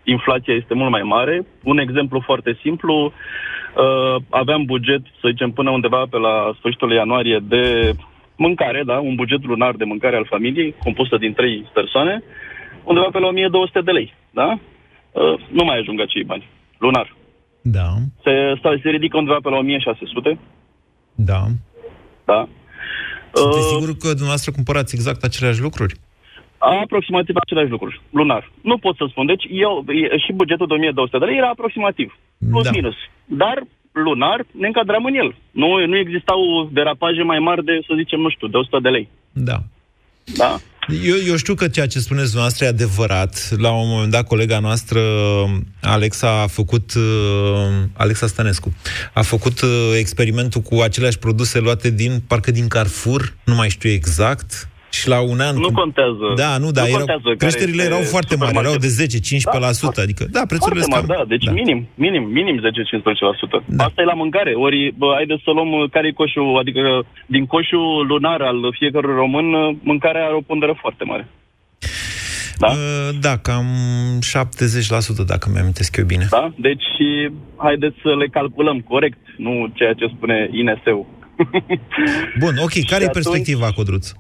[0.02, 1.46] inflația este mult mai mare.
[1.62, 3.12] Un exemplu foarte simplu,
[4.30, 7.92] aveam buget, să zicem, până undeva pe la sfârșitul ianuarie de
[8.36, 12.22] mâncare, da, un buget lunar de mâncare al familiei, compusă din trei persoane,
[12.88, 14.48] undeva pe la 1200 de lei, da?
[15.12, 16.48] Uh, nu mai ajung acei bani,
[16.78, 17.16] lunar.
[17.62, 17.88] Da.
[18.22, 18.32] Se,
[18.82, 20.38] se ridică undeva pe la 1600.
[21.14, 21.40] Da.
[22.24, 22.48] Da.
[23.32, 25.94] Sunteți uh, sigur că dumneavoastră cumpărați exact aceleași lucruri?
[26.58, 28.52] Aproximativ aceleași lucruri, lunar.
[28.62, 29.26] Nu pot să spun.
[29.26, 29.84] Deci eu,
[30.24, 32.18] și bugetul de 1200 de lei era aproximativ,
[32.50, 32.70] plus da.
[32.70, 32.94] minus.
[33.24, 33.56] Dar
[33.92, 35.34] lunar ne încadram în el.
[35.50, 39.08] Nu, nu existau derapaje mai mari de, să zicem, nu știu, de 100 de lei.
[39.32, 39.58] Da.
[40.36, 40.56] Da.
[40.90, 43.50] Eu, eu știu că ceea ce spuneți dumneavoastră e adevărat.
[43.56, 45.00] La un moment dat, colega noastră,
[45.80, 47.02] Alexa, a făcut, uh,
[47.92, 48.74] Alexa Stănescu,
[49.14, 53.90] a făcut uh, experimentul cu aceleași produse luate din, parcă din Carrefour, nu mai știu
[53.90, 55.56] exact, și la un an...
[55.56, 56.26] Nu contează.
[56.36, 60.42] Da, nu, da, nu erau, creșterile erau foarte mari, erau de 10-15%, da, adică, da,
[60.52, 61.52] prețurile foarte mari, da, deci da.
[61.52, 62.60] minim, minim, minim 10-15%.
[63.66, 63.84] Da.
[63.84, 66.82] Asta e la mâncare, ori, bă, haideți să luăm uh, care e coșul, adică
[67.26, 71.28] din coșul lunar al fiecărui român, uh, mâncarea are o pondere foarte mare.
[72.58, 72.66] Da?
[72.66, 73.66] Uh, da, cam
[75.22, 76.26] 70%, dacă mi-am eu bine.
[76.30, 76.52] Da?
[76.56, 76.88] Deci,
[77.56, 81.06] haideți să le calculăm corect, nu ceea ce spune INS-ul.
[82.38, 82.84] Bun, ok.
[82.86, 84.12] Care e perspectiva, Codruț?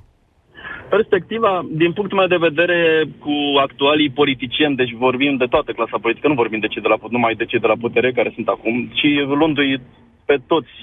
[0.88, 6.28] Perspectiva, din punctul meu de vedere, cu actualii politicieni, deci vorbim de toată clasa politică,
[6.28, 8.90] nu vorbim de cei de la, numai de cei de la putere care sunt acum,
[8.94, 9.80] ci luându-i
[10.26, 10.74] pe toți,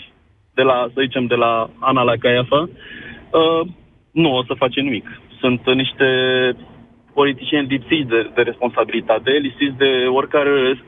[0.53, 3.67] de la, să zicem, de la Ana la Caiafa, uh,
[4.11, 5.05] nu o să face nimic.
[5.39, 6.07] Sunt niște
[7.13, 10.79] politicieni lipsiți de, de responsabilitate, lipsiți de oricare,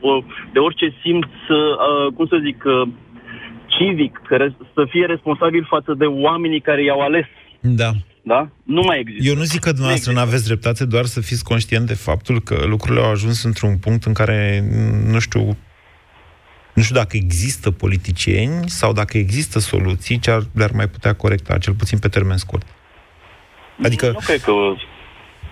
[0.52, 2.88] de orice simț, uh, cum să zic, uh,
[3.66, 7.26] civic, care să fie responsabil față de oamenii care i-au ales.
[7.60, 7.90] Da
[8.28, 8.48] da?
[8.62, 9.28] Nu mai există.
[9.28, 12.64] Eu nu zic că dumneavoastră nu aveți dreptate, doar să fiți conștient de faptul că
[12.66, 14.64] lucrurile au ajuns într-un punct în care,
[15.04, 15.56] nu știu,
[16.74, 21.58] Nu știu dacă există politicieni sau dacă există soluții ce ar, le-ar mai putea corecta,
[21.58, 22.66] cel puțin pe termen scurt.
[23.82, 24.06] Adică...
[24.06, 24.52] Nu cred că...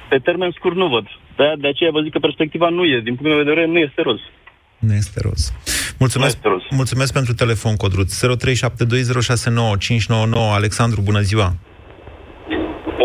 [0.08, 1.04] Pe termen scurt nu văd.
[1.36, 3.00] De, de aceea vă zic că perspectiva nu e.
[3.04, 4.18] Din punct de vedere, nu este roz.
[4.78, 5.52] Nu este roz.
[5.98, 6.62] Mulțumesc, Nu este roz.
[6.78, 8.24] mulțumesc pentru telefon, Codruț.
[8.24, 8.28] 0372069599.
[10.60, 11.56] Alexandru, bună ziua!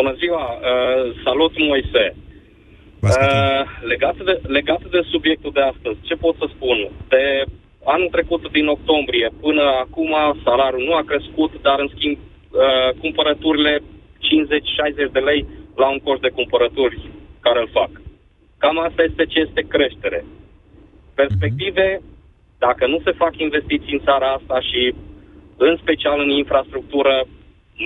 [0.02, 2.06] Bună ziua, uh, salut Moise.
[3.02, 6.78] Uh, legat, de, legat de subiectul de astăzi, ce pot să spun?
[7.08, 7.24] De
[7.84, 13.82] anul trecut, din octombrie, până acum, salariul nu a crescut, dar în schimb, uh, cumpărăturile
[14.20, 17.10] 50-60 de lei la un coș de cumpărături
[17.40, 17.92] care îl fac.
[18.58, 20.26] Cam asta este ce este creștere.
[21.16, 22.02] Perspective,
[22.58, 24.94] dacă nu se fac investiții în țara asta și
[25.58, 27.26] în special în infrastructură,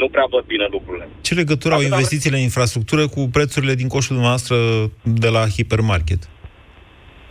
[0.01, 1.08] nu prea văd bine lucrurile.
[1.21, 4.55] Ce legătură au investițiile în infrastructură cu prețurile din coșul dumneavoastră
[5.03, 6.21] de la hipermarket?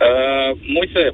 [0.05, 1.05] Uh, Moise,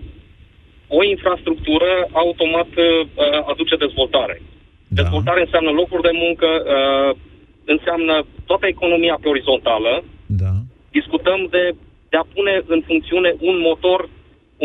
[0.88, 3.08] o infrastructură automat uh,
[3.52, 4.42] aduce dezvoltare.
[4.88, 5.02] Da.
[5.02, 7.12] Dezvoltare înseamnă locuri de muncă, uh,
[7.66, 10.04] înseamnă toată economia pe orizontală.
[10.26, 10.52] Da.
[10.98, 11.64] Discutăm de,
[12.12, 14.10] de a pune în funcțiune un motor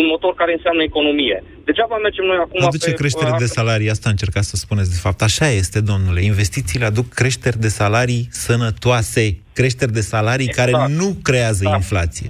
[0.01, 1.39] un motor care înseamnă economie.
[1.69, 3.01] Degeaba mergem noi acum Aduce pe...
[3.01, 5.21] creștere uh, de salarii, asta încercați să spuneți de fapt.
[5.29, 6.21] Așa este, domnule.
[6.33, 9.25] Investițiile aduc creșteri de salarii sănătoase,
[9.59, 10.59] creșteri de salarii Exact.
[10.59, 12.29] care nu creează inflație.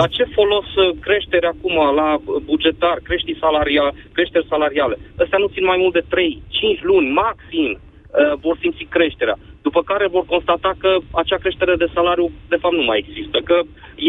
[0.00, 4.96] La ce folos uh, creștere acum la uh, bugetar, creșteri, salaria, creșteri salariale?
[5.22, 6.04] Astea nu țin mai mult de
[6.78, 9.36] 3-5 luni, maxim, uh, vor simți creșterea.
[9.66, 10.90] După care vor constata că
[11.22, 13.38] acea creștere de salariu, de fapt, nu mai există.
[13.48, 13.56] Că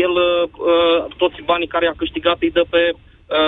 [0.05, 2.99] el, uh, uh, toți banii care a câștigat îi dă pe, uh,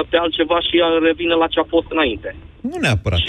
[0.10, 2.36] pe altceva și uh, revine la ce a fost înainte.
[2.62, 3.20] Nu neapărat.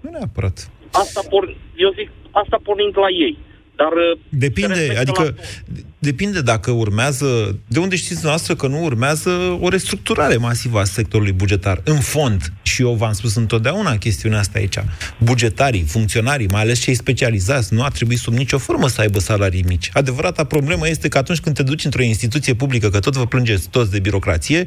[0.00, 0.56] Nu neapărat.
[0.92, 1.42] Asta por,
[1.84, 3.38] eu zic, asta pornind la ei.
[3.80, 8.66] Dar uh, se Depinde, respectă adică la- depinde dacă urmează, de unde știți noastră că
[8.66, 11.80] nu urmează o restructurare masivă a sectorului bugetar.
[11.84, 14.78] În fond, și eu v-am spus întotdeauna chestiunea asta aici,
[15.18, 19.64] bugetarii, funcționarii, mai ales cei specializați, nu ar trebui sub nicio formă să aibă salarii
[19.66, 19.90] mici.
[19.92, 23.68] Adevărata problemă este că atunci când te duci într-o instituție publică, că tot vă plângeți
[23.68, 24.66] toți de birocrație,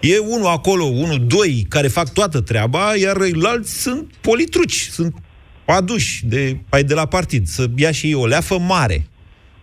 [0.00, 5.14] e unul acolo, unul, doi, care fac toată treaba, iar ceilalți sunt politruci, sunt
[5.64, 9.06] aduși de, ai de la partid, să ia și ei o leafă mare.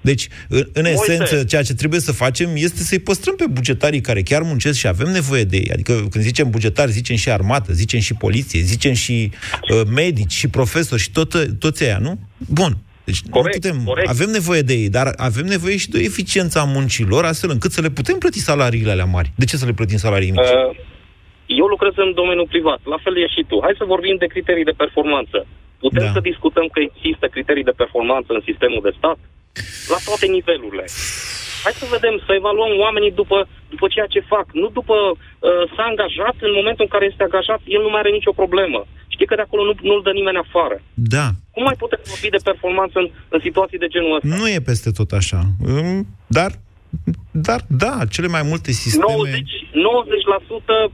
[0.01, 1.11] Deci, în, în Moise.
[1.11, 4.87] esență, ceea ce trebuie să facem este să-i păstrăm pe bugetarii care chiar muncesc și
[4.87, 5.69] avem nevoie de ei.
[5.73, 9.31] Adică, când zicem bugetari, zicem și armată, zicem și poliție, zicem și
[9.71, 12.19] uh, medici, și profesori, și tot, toți aia, nu?
[12.37, 12.77] Bun.
[13.03, 14.09] Deci corect, nu putem, corect.
[14.09, 17.71] avem nevoie de ei, dar avem nevoie și de o eficiență a muncilor, astfel încât
[17.71, 19.31] să le putem plăti salariile alea mari.
[19.35, 20.39] De ce să le plătim salarii mici?
[20.39, 20.77] Uh,
[21.45, 23.59] eu lucrez în domeniul privat, la fel e și tu.
[23.61, 25.37] Hai să vorbim de criterii de performanță.
[25.85, 26.11] Putem Da.
[26.15, 29.17] să discutăm că există criterii de performanță în sistemul de stat?
[29.93, 30.85] La toate nivelurile.
[31.63, 33.37] Hai să vedem, să evaluăm oamenii după,
[33.73, 37.61] după ceea ce fac, nu după uh, s-a angajat, în momentul în care este angajat,
[37.75, 38.79] el nu mai are nicio problemă.
[39.13, 40.77] Știi că de acolo nu, nu-l dă nimeni afară.
[41.15, 41.25] Da.
[41.53, 44.35] Cum mai putem vorbi de performanță în, în situații de genul ăsta?
[44.39, 45.39] Nu e peste tot așa.
[45.67, 46.01] Mm,
[46.37, 46.51] Dar,
[47.47, 49.13] dar da, cele mai multe sisteme...
[49.13, 49.49] 90,
[50.89, 50.91] 90%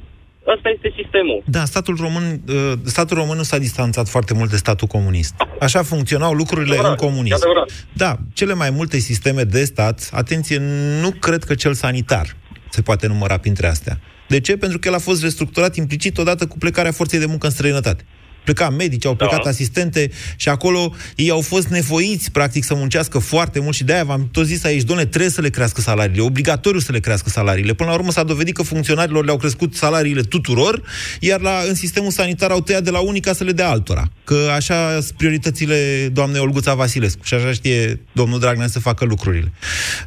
[0.54, 1.44] ăsta este sistemul.
[1.46, 5.34] Da, statul român, uh, statul român nu s-a distanțat foarte mult de statul comunist.
[5.60, 7.48] Așa funcționau lucrurile în comunism.
[7.94, 10.62] Da, cele mai multe sisteme de stat, atenție,
[11.02, 12.36] nu cred că cel sanitar
[12.70, 14.00] se poate număra printre astea.
[14.28, 14.58] De ce?
[14.58, 18.06] Pentru că el a fost restructurat implicit odată cu plecarea forței de muncă în străinătate.
[18.46, 19.50] Pleca medici, au plecat da.
[19.50, 24.30] asistente și acolo ei au fost nevoiți, practic, să muncească foarte mult și de-aia v-am
[24.32, 27.74] tot zis aici, doamne, trebuie să le crească salariile, obligatoriu să le crească salariile.
[27.74, 30.82] Până la urmă s-a dovedit că funcționarilor le-au crescut salariile tuturor,
[31.20, 34.10] iar la, în sistemul sanitar au tăiat de la unii ca să le dea altora.
[34.24, 39.52] Că așa sunt prioritățile doamnei Olguța Vasilescu și așa știe domnul Dragnea să facă lucrurile.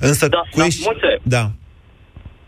[0.00, 0.82] Însă, Da, cu da, ești...
[0.84, 1.20] Moise.
[1.22, 1.52] Da.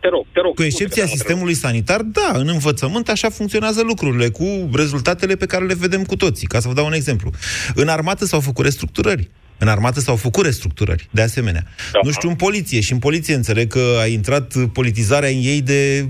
[0.01, 0.55] Te rog, te rog.
[0.55, 5.75] Cu excepția sistemului sanitar, da, în învățământ așa funcționează lucrurile, cu rezultatele pe care le
[5.75, 6.47] vedem cu toții.
[6.47, 7.31] Ca să vă dau un exemplu.
[7.75, 9.31] În armată s-au făcut restructurări.
[9.59, 11.63] În armată s-au făcut restructurări, de asemenea.
[11.93, 11.99] Da.
[12.03, 12.81] Nu știu, în poliție.
[12.81, 16.09] Și în poliție înțeleg că a intrat politizarea în ei de...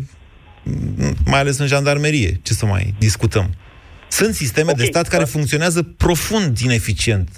[1.26, 2.40] mai ales în jandarmerie.
[2.42, 3.50] Ce să mai discutăm?
[4.08, 7.28] Sunt sisteme okay, de stat care funcționează profund ineficient.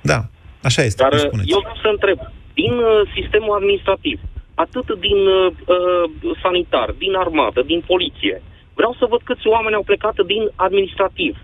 [0.00, 0.28] Da,
[0.62, 1.02] așa este.
[1.02, 1.50] Dar cum uh, spuneți.
[1.50, 2.18] eu vreau să întreb,
[2.54, 4.20] din uh, sistemul administrativ,
[4.64, 8.42] atât din uh, uh, sanitar, din armată, din poliție,
[8.78, 11.34] vreau să văd câți oameni au plecat din administrativ,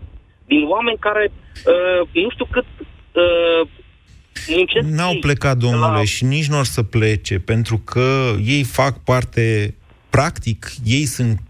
[0.47, 2.69] din oameni care, uh, nu știu cât,
[3.13, 3.63] uh,
[4.57, 8.95] muncesc N-au ei plecat, domnule, și nici nu or să plece, pentru că ei fac
[9.05, 9.75] parte,
[10.11, 11.41] practic, ei sunt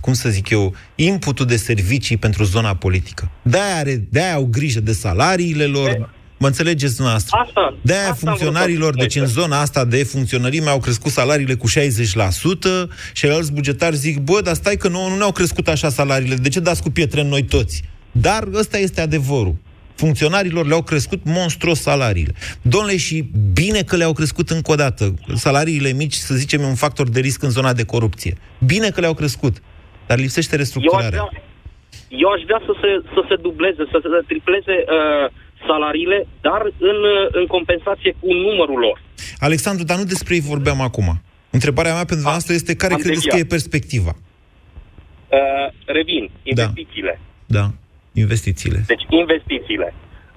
[0.00, 3.30] cum să zic eu, inputul de servicii pentru zona politică.
[3.42, 6.10] De-aia, are, de-aia au grijă de salariile lor,
[6.42, 7.36] Mă înțelegeți dumneavoastră?
[7.46, 11.10] Asta, De-aia asta am funcționarilor, vrut să deci în zona asta de funcționărime au crescut
[11.10, 11.72] salariile cu 60%
[13.12, 16.48] și alți bugetari zic, bă, dar stai că nu, nu ne-au crescut așa salariile, de
[16.48, 17.82] ce dați cu pietre în noi toți?
[18.12, 19.54] Dar ăsta este adevărul.
[19.94, 22.32] Funcționarilor le-au crescut monstruos salariile.
[22.62, 25.14] Domnule, și bine că le-au crescut încă o dată.
[25.34, 28.36] Salariile mici, să zicem, e un factor de risc în zona de corupție.
[28.66, 29.56] Bine că le-au crescut,
[30.06, 31.08] dar lipsește Eu aș restructurarea.
[31.08, 31.42] vrea,
[32.08, 35.30] eu aș vrea să, se, să se dubleze, să se tripleze uh,
[35.66, 39.02] salariile, dar în, uh, în compensație cu numărul lor.
[39.38, 41.22] Alexandru, dar nu despre ei vorbeam acum.
[41.50, 43.46] Întrebarea mea pentru noastră este care am credeți că deviat.
[43.46, 44.12] e perspectiva?
[45.38, 47.20] Uh, revin, investițiile.
[47.46, 47.64] Da,
[48.12, 48.84] investițiile.
[48.86, 49.94] Deci investițiile.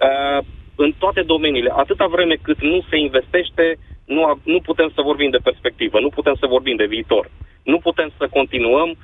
[0.07, 0.45] Uh,
[0.75, 3.65] în toate domeniile, atâta vreme cât nu se investește,
[4.05, 7.31] nu, a- nu putem să vorbim de perspectivă, nu putem să vorbim de viitor.
[7.63, 8.97] Nu putem să continuăm uh,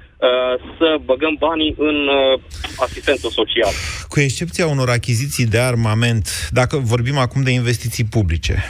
[0.77, 2.41] să băgăm banii în uh,
[2.77, 3.75] asistență socială.
[4.07, 8.63] Cu excepția unor achiziții de armament, dacă vorbim acum de investiții publice,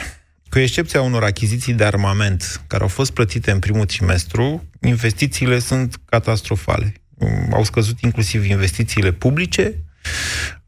[0.50, 5.96] cu excepția unor achiziții de armament care au fost plătite în primul trimestru, investițiile sunt
[6.04, 6.94] catastrofale.
[7.18, 9.74] Um, Au scăzut inclusiv investițiile publice,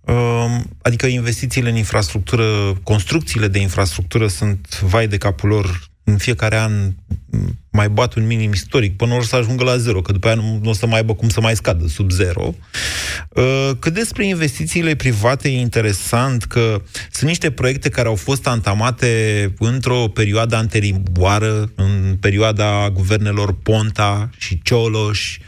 [0.01, 2.45] um, adică investițiile în infrastructură,
[2.83, 6.73] construcțiile de infrastructură sunt vai de capul lor în fiecare an
[7.31, 10.37] m, mai bat un minim istoric, până ori să ajungă la zero, că după aia
[10.37, 12.55] nu, nu o să mai aibă cum să mai scadă sub zero.
[13.29, 19.55] Uh, Cât despre investițiile private, e interesant că sunt niște proiecte care au fost antamate
[19.59, 25.39] într-o perioadă anterioară, în perioada guvernelor Ponta și Cioloș,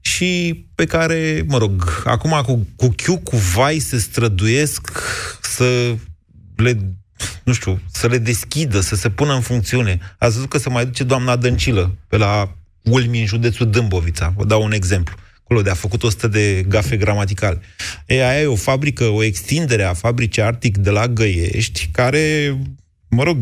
[0.00, 4.90] și pe care, mă rog, acum cu, cu chiu, cu vai se străduiesc
[5.42, 5.94] să
[6.56, 6.78] le
[7.44, 9.98] nu știu, să le deschidă, să se pună în funcțiune.
[10.18, 14.32] Ați văzut că se mai duce doamna Dăncilă pe la Ulmi, în județul Dâmbovița.
[14.36, 15.14] Vă dau un exemplu.
[15.42, 17.60] Acolo de a făcut 100 de gafe gramaticale.
[18.06, 22.56] E, aia e o fabrică, o extindere a fabricii Arctic de la Găiești, care,
[23.08, 23.38] mă rog,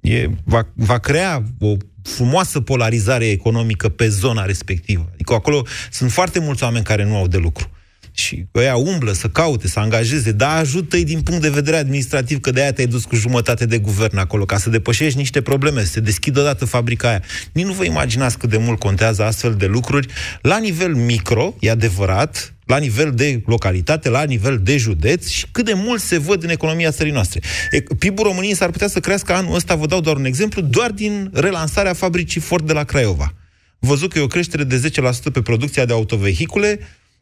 [0.00, 5.08] e, va, va crea o frumoasă polarizare economică pe zona respectivă.
[5.12, 7.70] Adică acolo sunt foarte mulți oameni care nu au de lucru.
[8.12, 12.50] Și ăia umblă să caute, să angajeze, dar ajută-i din punct de vedere administrativ, că
[12.50, 16.00] de-aia te-ai dus cu jumătate de guvern acolo, ca să depășești niște probleme, să se
[16.00, 17.22] deschidă odată fabrica aia.
[17.52, 20.06] Nici nu vă imaginați cât de mult contează astfel de lucruri.
[20.42, 25.64] La nivel micro, e adevărat, la nivel de localitate, la nivel de județ și cât
[25.64, 27.40] de mult se văd în economia țării noastre.
[27.70, 30.90] E, PIB-ul României s-ar putea să crească anul ăsta, vă dau doar un exemplu, doar
[30.90, 33.34] din relansarea fabricii Ford de la Craiova.
[33.78, 34.90] Văzut că e o creștere de
[35.28, 36.78] 10% pe producția de autovehicule,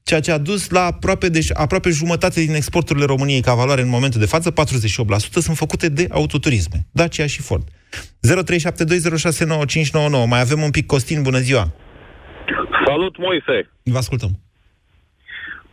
[0.09, 3.94] ceea ce a dus la aproape, deci, aproape jumătate din exporturile României ca valoare în
[3.96, 4.54] momentul de față, 48%,
[5.46, 7.64] sunt făcute de autoturisme, Dacia și Ford.
[7.68, 7.70] 0372069599.
[10.32, 11.64] Mai avem un pic Costin, bună ziua!
[12.86, 13.70] Salut, Moise!
[13.82, 14.30] Vă ascultăm.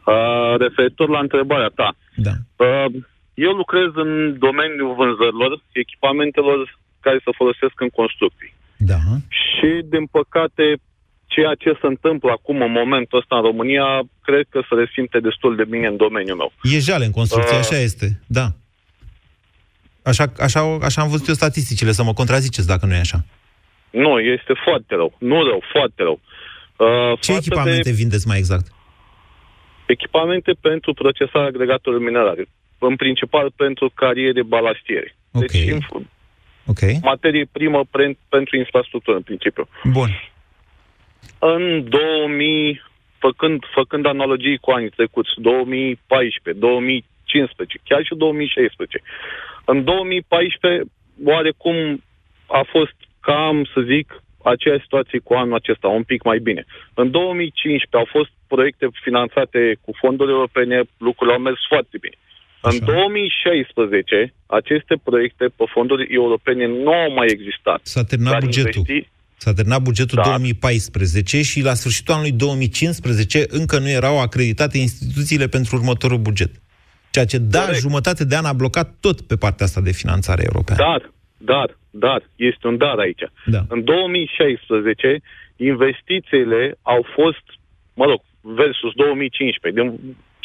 [0.05, 1.95] Uh, referitor la întrebarea ta.
[2.15, 2.33] Da.
[2.65, 2.85] Uh,
[3.33, 8.53] eu lucrez în domeniul vânzărilor, echipamentelor care se folosesc în construcții.
[8.77, 8.99] Da.
[9.27, 10.65] Și, din păcate,
[11.35, 13.85] ceea ce se întâmplă acum, în momentul ăsta, în România,
[14.27, 16.51] cred că se resimte destul de bine în domeniul meu.
[16.75, 17.63] E jale în construcție, Uh.
[17.65, 18.07] așa este,
[18.39, 18.47] da.
[20.03, 23.19] Așa, așa, așa am văzut eu statisticile, să mă contraziceți dacă nu e așa.
[23.89, 25.15] Nu, este foarte rău.
[25.19, 26.19] Nu rău, foarte rău.
[26.77, 28.67] Uh, Ce față echipamente de vindeți mai exact?
[29.87, 32.45] echipamente pentru procesarea agregatelor minerale.
[32.79, 35.15] În principal pentru cariere balastiere.
[35.31, 35.41] Ok.
[35.51, 36.07] Deci, inf-
[36.65, 36.79] Ok.
[37.01, 39.67] materie primă pre- pentru infrastructură, în principiu.
[39.83, 40.09] Bun.
[41.39, 42.81] În 2000,
[43.17, 49.01] făcând, făcând analogii cu anii trecuți, 2014, 2015, chiar și 2016.
[49.65, 50.83] În 2014,
[51.23, 52.03] oarecum
[52.47, 56.65] a fost cam, să zic, aceeași situație cu anul acesta, un pic mai bine.
[56.93, 62.17] În 2015 au fost proiecte finanțate cu fonduri europene, lucrurile au mers foarte bine.
[62.61, 67.79] În 2016, aceste proiecte pe fonduri europene nu au mai existat.
[67.83, 68.83] S-a terminat Dar bugetul.
[68.87, 70.23] investi- S-a terminat bugetul Da.
[70.23, 76.51] 2014 și la sfârșitul anului 2015 încă nu erau acreditate instituțiile pentru următorul buget.
[77.11, 77.79] Ceea ce, da, Corect.
[77.79, 80.81] jumătate de an a blocat tot pe partea asta de finanțare europeană.
[80.81, 83.23] Dar, dar, dar, este un dar aici.
[83.45, 83.65] Da.
[83.67, 85.21] În 2016,
[85.55, 87.43] investițiile au fost,
[87.93, 89.89] mă rog, versus 2015, din,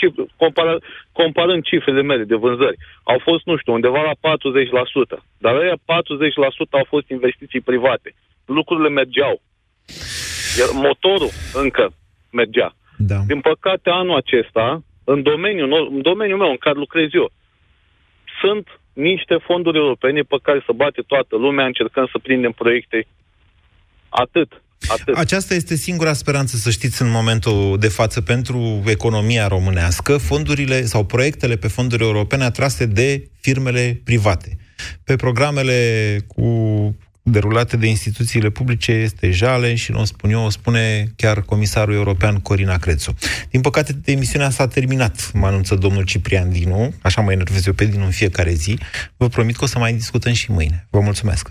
[0.00, 0.76] cif- compara,
[1.12, 5.18] comparând cifrele mele de vânzări, au fost, nu știu, undeva la 40%.
[5.38, 5.78] Dar aia 40%
[6.70, 8.14] au fost investiții private.
[8.58, 9.42] Lucrurile mergeau.
[10.58, 11.32] Iar motorul
[11.62, 11.84] încă
[12.30, 12.74] mergea.
[12.96, 13.18] Da.
[13.26, 17.32] Din păcate, anul acesta, în domeniul, no- în domeniul meu în care lucrez eu,
[18.40, 23.06] sunt niște fonduri europene pe care să bate toată lumea, încercăm să prindem proiecte.
[24.08, 24.62] Atât.
[24.88, 25.16] Atât.
[25.16, 31.04] Aceasta este singura speranță, să știți, în momentul de față pentru economia românească, fondurile sau
[31.04, 34.56] proiectele pe fonduri europene atrase de firmele private.
[35.04, 35.76] Pe programele
[36.26, 36.44] cu
[37.22, 41.94] derulate de instituțiile publice este jale și nu o spun eu, o spune chiar comisarul
[41.94, 43.14] european Corina Crețu.
[43.50, 47.84] Din păcate, emisiunea s-a terminat, mă anunță domnul Ciprian Dinu, așa mă enervez eu pe
[47.84, 48.78] Dinu în fiecare zi.
[49.16, 50.86] Vă promit că o să mai discutăm și mâine.
[50.90, 51.50] Vă mulțumesc!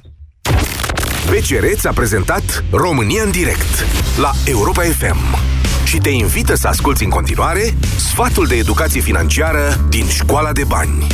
[1.25, 3.85] BCR ți-a prezentat România în direct
[4.17, 5.37] la Europa FM
[5.85, 11.07] și te invită să asculti în continuare sfatul de educație financiară din Școala de Bani.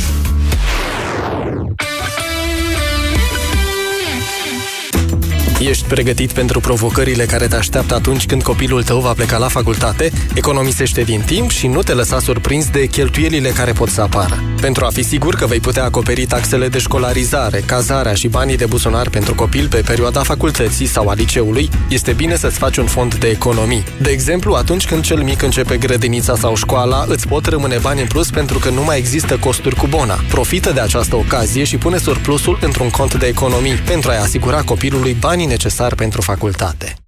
[5.68, 10.12] Ești pregătit pentru provocările care te așteaptă atunci când copilul tău va pleca la facultate?
[10.34, 14.42] Economisește din timp și nu te lăsa surprins de cheltuielile care pot să apară.
[14.60, 18.66] Pentru a fi sigur că vei putea acoperi taxele de școlarizare, cazarea și banii de
[18.66, 23.14] buzunar pentru copil pe perioada facultății sau a liceului, este bine să-ți faci un fond
[23.14, 23.84] de economii.
[24.00, 28.06] De exemplu, atunci când cel mic începe grădinița sau școala, îți pot rămâne bani în
[28.06, 30.18] plus pentru că nu mai există costuri cu bona.
[30.28, 35.16] Profită de această ocazie și pune surplusul într-un cont de economii pentru a-i asigura copilului
[35.20, 37.05] banii necesari pentru facultate.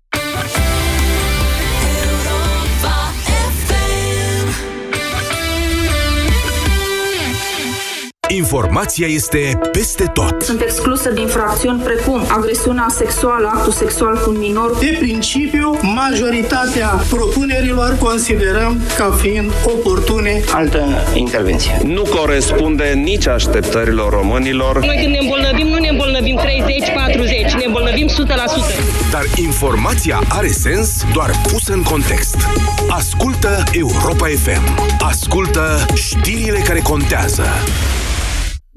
[8.38, 10.42] Informația este peste tot.
[10.42, 14.76] Sunt excluse din infracțiuni precum agresiunea sexuală, actul sexual cu un minor.
[14.78, 20.40] De principiu, majoritatea propunerilor considerăm ca fiind oportune.
[20.52, 20.84] Altă
[21.14, 21.80] intervenție.
[21.84, 24.84] Nu corespunde nici așteptărilor românilor.
[24.84, 28.10] Noi când ne îmbolnăvim, nu ne îmbolnăvim 30-40, ne îmbolnăvim 100%.
[29.10, 32.36] Dar informația are sens doar pusă în context.
[32.88, 34.94] Ascultă Europa FM.
[34.98, 37.44] Ascultă știrile care contează.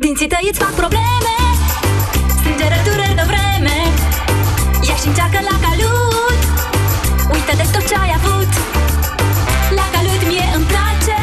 [0.06, 1.36] Dinții tăi îți fac probleme.
[2.38, 3.78] Strângerătură de vreme.
[4.88, 6.40] Ia și încearcă la calut.
[7.34, 8.52] Uită de tot ce ai avut.
[9.78, 11.20] La calut mie îmi place.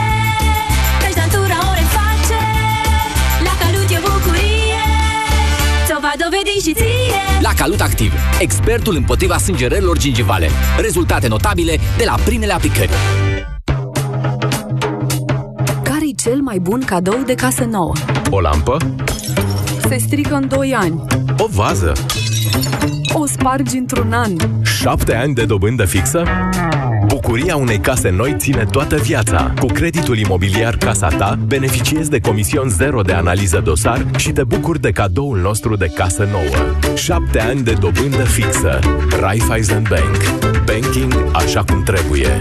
[1.02, 2.42] Căci dantura o reface.
[3.46, 4.84] La calut e bucurie.
[5.86, 7.22] Ți-o va dovedi și ție.
[7.46, 10.48] La Calut Activ, expertul împotriva sângerărilor gingivale.
[10.86, 12.90] Rezultate notabile de la primele aplicări.
[12.90, 13.37] Care-i
[16.28, 17.92] cel mai bun cadou de casă nouă?
[18.30, 18.76] O lampă?
[19.88, 21.04] Se strică în 2 ani.
[21.38, 21.92] O vază?
[23.12, 24.32] O spargi într-un an.
[24.62, 26.24] Șapte ani de dobândă fixă?
[27.06, 29.52] Bucuria unei case noi ține toată viața.
[29.60, 34.80] Cu creditul imobiliar Casa Ta, beneficiezi de comision zero de analiză dosar și te bucuri
[34.80, 36.94] de cadoul nostru de casă nouă.
[36.94, 38.78] Șapte ani de dobândă fixă.
[39.20, 40.16] Raiffeisen Bank.
[40.64, 42.40] Banking așa cum trebuie.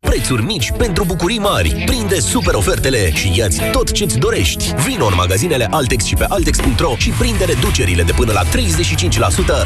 [0.00, 1.82] Prețuri mici pentru bucurii mari.
[1.86, 4.74] Prinde super ofertele și iați tot ce-ți dorești.
[4.86, 8.46] Vino în magazinele Altex și pe Altex.ro și prinde reducerile de până la 35%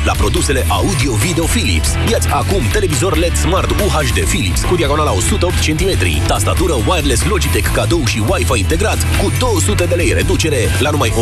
[0.04, 1.88] la produsele audio-video Philips.
[2.10, 8.04] Iați acum televizor LED Smart UHD Philips cu diagonala 108 cm, tastatură wireless Logitech cadou
[8.04, 11.14] și Wi-Fi integrat cu 200 de lei reducere la numai 1599,9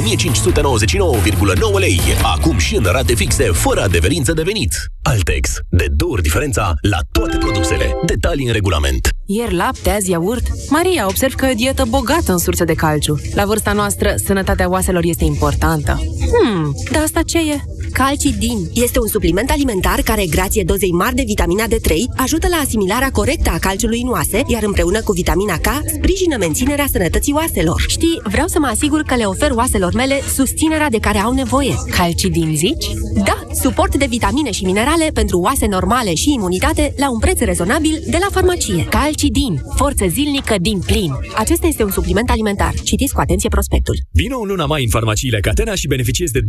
[1.78, 2.00] lei.
[2.22, 4.72] Acum și în rate fixe, fără adeverință de venit.
[5.02, 5.50] Altex.
[5.68, 7.94] De două ori diferența la toate produsele.
[8.06, 8.99] Detalii în regulament.
[9.26, 10.46] Ieri lapte, azi iaurt.
[10.68, 13.20] Maria, observ că e o dietă bogată în surse de calciu.
[13.34, 16.00] La vârsta noastră, sănătatea oaselor este importantă.
[16.32, 17.60] Hmm, dar asta ce e?
[17.92, 23.10] Calcidin este un supliment alimentar care, grație dozei mari de vitamina D3, ajută la asimilarea
[23.10, 27.84] corectă a calciului în oase, iar împreună cu vitamina K, sprijină menținerea sănătății oaselor.
[27.88, 31.74] Știi, vreau să mă asigur că le ofer oaselor mele susținerea de care au nevoie.
[31.90, 32.86] Calcidin zici?
[33.14, 38.02] Da, suport de vitamine și minerale pentru oase normale și imunitate la un preț rezonabil
[38.06, 38.86] de la farmacie.
[38.90, 41.12] Calcidin, forță zilnică din plin.
[41.36, 42.74] Acesta este un supliment alimentar.
[42.82, 43.96] Citiți cu atenție prospectul.
[44.10, 46.44] Vino în luna mai în farmaciile Catena și beneficiezi de 20%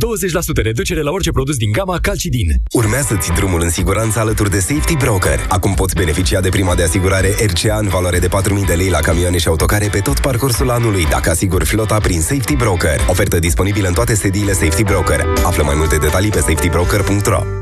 [0.62, 2.48] reducere la orice produs din gama Calcidin.
[2.72, 5.46] Urmează-ți drumul în siguranță alături de Safety Broker.
[5.48, 8.98] Acum poți beneficia de prima de asigurare RCA în valoare de 4.000 de lei la
[8.98, 13.00] camioane și autocare pe tot parcursul anului, dacă asiguri flota prin Safety Broker.
[13.08, 15.20] Ofertă disponibilă în toate sediile Safety Broker.
[15.44, 17.61] Află mai multe detalii pe safetybroker.ro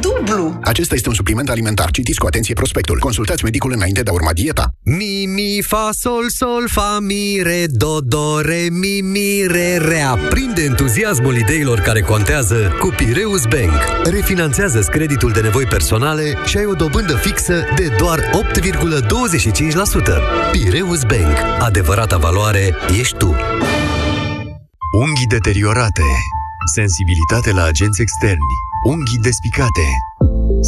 [0.00, 0.58] Dublu!
[0.64, 1.90] Acesta este un supliment alimentar.
[1.90, 2.98] Citiți cu atenție prospectul.
[2.98, 4.68] Consultați medicul înainte de a urma dieta.
[4.84, 10.00] Mi, mi, fa, sol, sol, fa, mi, re, do, do, re, mi, mi, re, re.
[10.00, 13.72] Aprinde entuziasmul ideilor care contează cu Pireus Bank.
[14.04, 18.22] Refinanțează creditul de nevoi personale și ai o dobândă fixă de doar 8,25%.
[20.52, 21.36] Pireus Bank.
[21.58, 23.36] Adevărata valoare ești tu.
[24.92, 26.02] Unghii deteriorate,
[26.74, 28.54] sensibilitate la agenți externi,
[28.84, 29.88] unghii despicate,